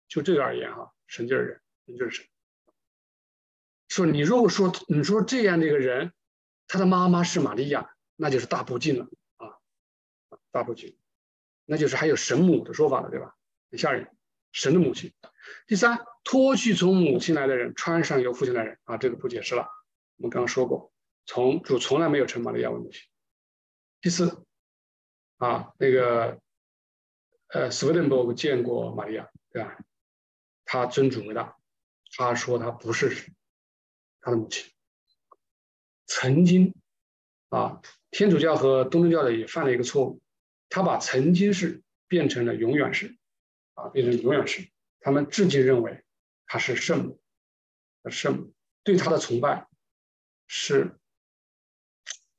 [0.08, 2.26] 就这个而言哈，神就是人，人就是神。
[3.96, 6.12] 说你如果说你说这样的一个人，
[6.68, 9.56] 他的妈妈是玛利亚，那就是大不敬了啊，
[10.50, 10.98] 大不敬，
[11.64, 13.34] 那就是还有神母的说法了，对吧？
[13.70, 14.14] 很吓人，
[14.52, 15.12] 神的母亲。
[15.66, 16.04] 第三。
[16.28, 19.68] 脱去从母亲来的人，穿上由父亲来的人啊，这个不解释了。
[20.16, 20.92] 我们刚刚说过，
[21.24, 23.00] 从主从来没有称玛利亚为母亲。
[24.00, 24.44] 第四，
[25.36, 26.40] 啊，那个
[27.46, 29.78] 呃，斯威登伯格见过玛利亚，对吧？
[30.64, 31.56] 他尊主为大，
[32.16, 33.32] 他说他不是
[34.26, 34.68] 他的母亲。
[36.06, 36.74] 曾经
[37.48, 40.20] 啊，天主教和东正教的也犯了一个错误，
[40.68, 43.16] 他把曾经是变成了永远是，
[43.74, 44.68] 啊，变成永远是，
[44.98, 46.02] 他们至今认为。
[46.48, 47.20] 他是圣母，
[48.08, 48.54] 圣母
[48.84, 49.68] 对他的崇拜
[50.46, 50.96] 是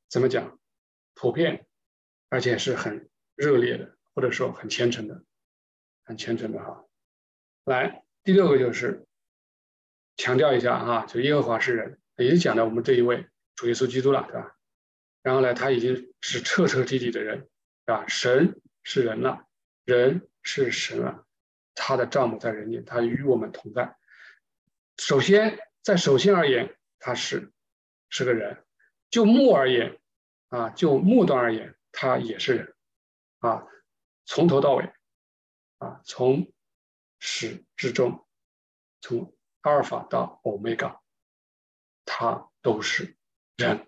[0.07, 0.57] 怎么讲？
[1.13, 1.67] 普遍，
[2.29, 5.25] 而且是很热烈的，或者说很虔诚的，
[6.05, 6.85] 很虔诚的哈。
[7.65, 9.06] 来，第六个就是
[10.17, 14.57] 强调一下哈，就耶和华是人，也就讲到我们这一位主耶稣基督了，对吧？
[15.21, 17.47] 然后呢，他已经是彻彻底底的人，
[17.85, 18.05] 对吧？
[18.07, 19.45] 神是人了，
[19.85, 21.25] 人是神了。
[21.75, 23.95] 他的丈母在人间，他与我们同在。
[24.97, 27.51] 首先，在首先而言，他是
[28.09, 28.57] 是个人；
[29.11, 29.99] 就末而言，
[30.47, 32.75] 啊，就末端而言，他也是人。
[33.39, 33.67] 啊，
[34.25, 34.91] 从头到尾，
[35.77, 36.51] 啊，从
[37.19, 38.25] 始至终，
[39.01, 39.36] 从
[39.67, 41.01] 阿尔法到欧米伽，
[42.05, 43.17] 他都是
[43.57, 43.85] 人。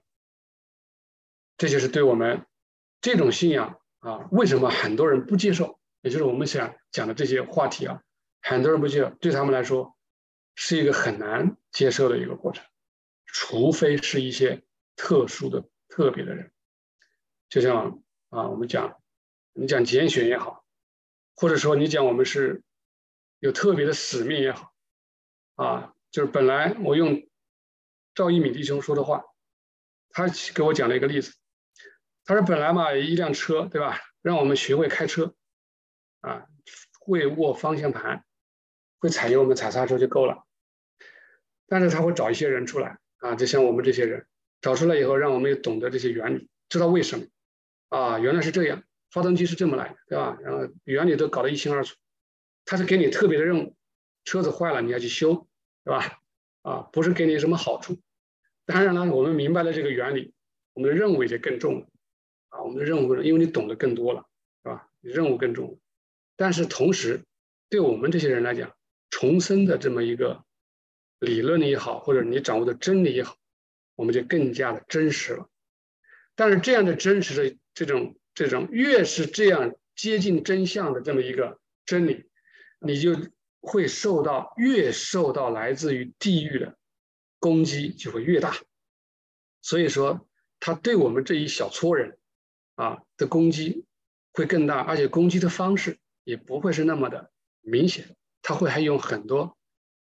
[1.55, 2.45] 这就是对我们
[2.99, 5.79] 这种信仰啊，为什么很多人不接受？
[6.01, 8.03] 也就是我们想讲的这些话题啊，
[8.41, 9.97] 很多人不接受，对他们来说
[10.55, 12.65] 是一个很难接受的一个过程，
[13.25, 14.65] 除非是一些
[14.97, 16.51] 特殊的、特别的人，
[17.47, 19.01] 就像啊，我们讲
[19.53, 20.65] 你讲拣选也好，
[21.35, 22.63] 或者说你讲我们是
[23.39, 24.73] 有特别的使命也好，
[25.59, 27.27] 啊，就是本来我用
[28.15, 29.25] 赵一敏弟兄说的话，
[30.09, 31.33] 他给我讲了一个例子，
[32.23, 35.35] 他说本来嘛一辆车对吧，让我们学会开车。
[36.21, 36.47] 啊，
[36.99, 38.25] 会握方向盘，
[38.99, 40.43] 会踩油门、踩刹车就够了。
[41.67, 44.27] 但是他会找一些人出来啊，就像我们这些人
[44.61, 47.25] 找出来以后，让我们也懂得这些原理，知道为什么
[47.89, 48.19] 啊？
[48.19, 50.37] 原来是这样，发动机是这么来的，对吧？
[50.41, 51.95] 然后原理都搞得一清二楚。
[52.65, 53.75] 他是给你特别的任务，
[54.25, 55.47] 车子坏了你要去修，
[55.89, 56.21] 对吧？
[56.61, 57.99] 啊，不是给你什么好处。
[58.67, 60.35] 当然了，我们明白了这个原理，
[60.73, 61.87] 我们的任务也就更重了
[62.49, 62.61] 啊。
[62.61, 64.23] 我们的任务，因为你懂得更多了，
[64.61, 64.87] 是吧？
[65.01, 65.77] 任务更重了。
[66.35, 67.25] 但是同时，
[67.71, 68.71] 对我们这些人来讲，
[69.09, 70.43] 重生的这么一个
[71.17, 73.35] 理论也好，或者你掌握的真理也好，
[73.95, 75.49] 我们就更加的真实了。
[76.35, 82.25] 但是这样的真实的这种这种，越是这样接近真相的这么一个真理，
[82.79, 83.15] 你就
[83.61, 86.77] 会受到越受到来自于地狱的
[87.39, 88.55] 攻击就会越大。
[89.61, 90.27] 所以说，
[90.59, 92.17] 他对我们这一小撮人
[92.75, 93.85] 啊的攻击
[94.33, 95.99] 会更大，而且攻击的方式。
[96.25, 97.31] 也不会是那么的
[97.61, 99.57] 明显，他会还用很多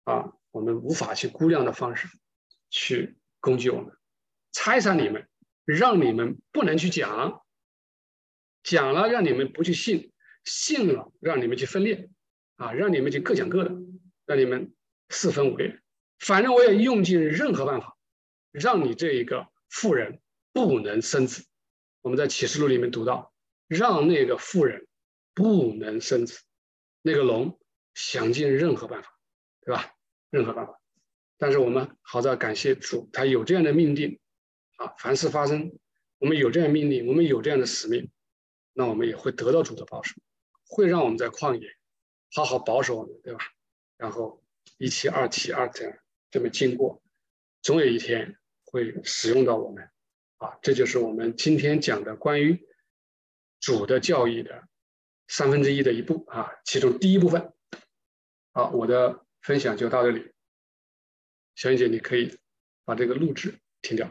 [0.05, 2.09] 啊我们无法去估量的方式
[2.69, 3.97] 去攻击我们，
[4.53, 5.27] 拆散你们，
[5.65, 7.43] 让你们不能去讲，
[8.63, 10.13] 讲了让你们不去信，
[10.45, 12.11] 信了让你们去分裂，
[12.61, 13.71] 啊，让你们去各讲各的，
[14.27, 14.75] 让你们
[15.09, 15.81] 四分五裂。
[16.19, 17.97] 反正我也用尽任何办法，
[18.53, 20.21] 让你这一个富人
[20.53, 21.47] 不能生子。
[22.03, 23.33] 我们在启示录里面读到，
[23.67, 24.87] 让那个富人。
[25.33, 26.41] 不能生子，
[27.03, 27.59] 那个龙
[27.95, 29.09] 想尽任何办法，
[29.65, 29.95] 对吧？
[30.29, 30.79] 任何办法。
[31.39, 34.19] 但是我们好在感谢主，他有这样的命定
[34.77, 34.89] 啊。
[34.99, 35.73] 凡事发生，
[36.19, 38.11] 我们有这样命令，我们有这样的使命，
[38.75, 40.17] 那我们也会得到主的保守
[40.67, 41.75] 会让我们在旷野
[42.33, 43.41] 好好保守，对吧？
[43.97, 44.43] 然后
[44.79, 45.99] 一期、二期、二这样
[46.31, 47.03] 这么经过，
[47.63, 49.91] 总有一天会使用到我们。
[50.39, 52.67] 啊，这就是我们今天讲的关于
[53.59, 54.67] 主的教义的
[55.29, 57.53] 三分之一的一步啊，其中第一部分。
[58.53, 60.33] 好，我的分享就到这里。
[61.57, 62.39] 小英姐，你可以
[62.87, 64.11] 把这个录制停掉。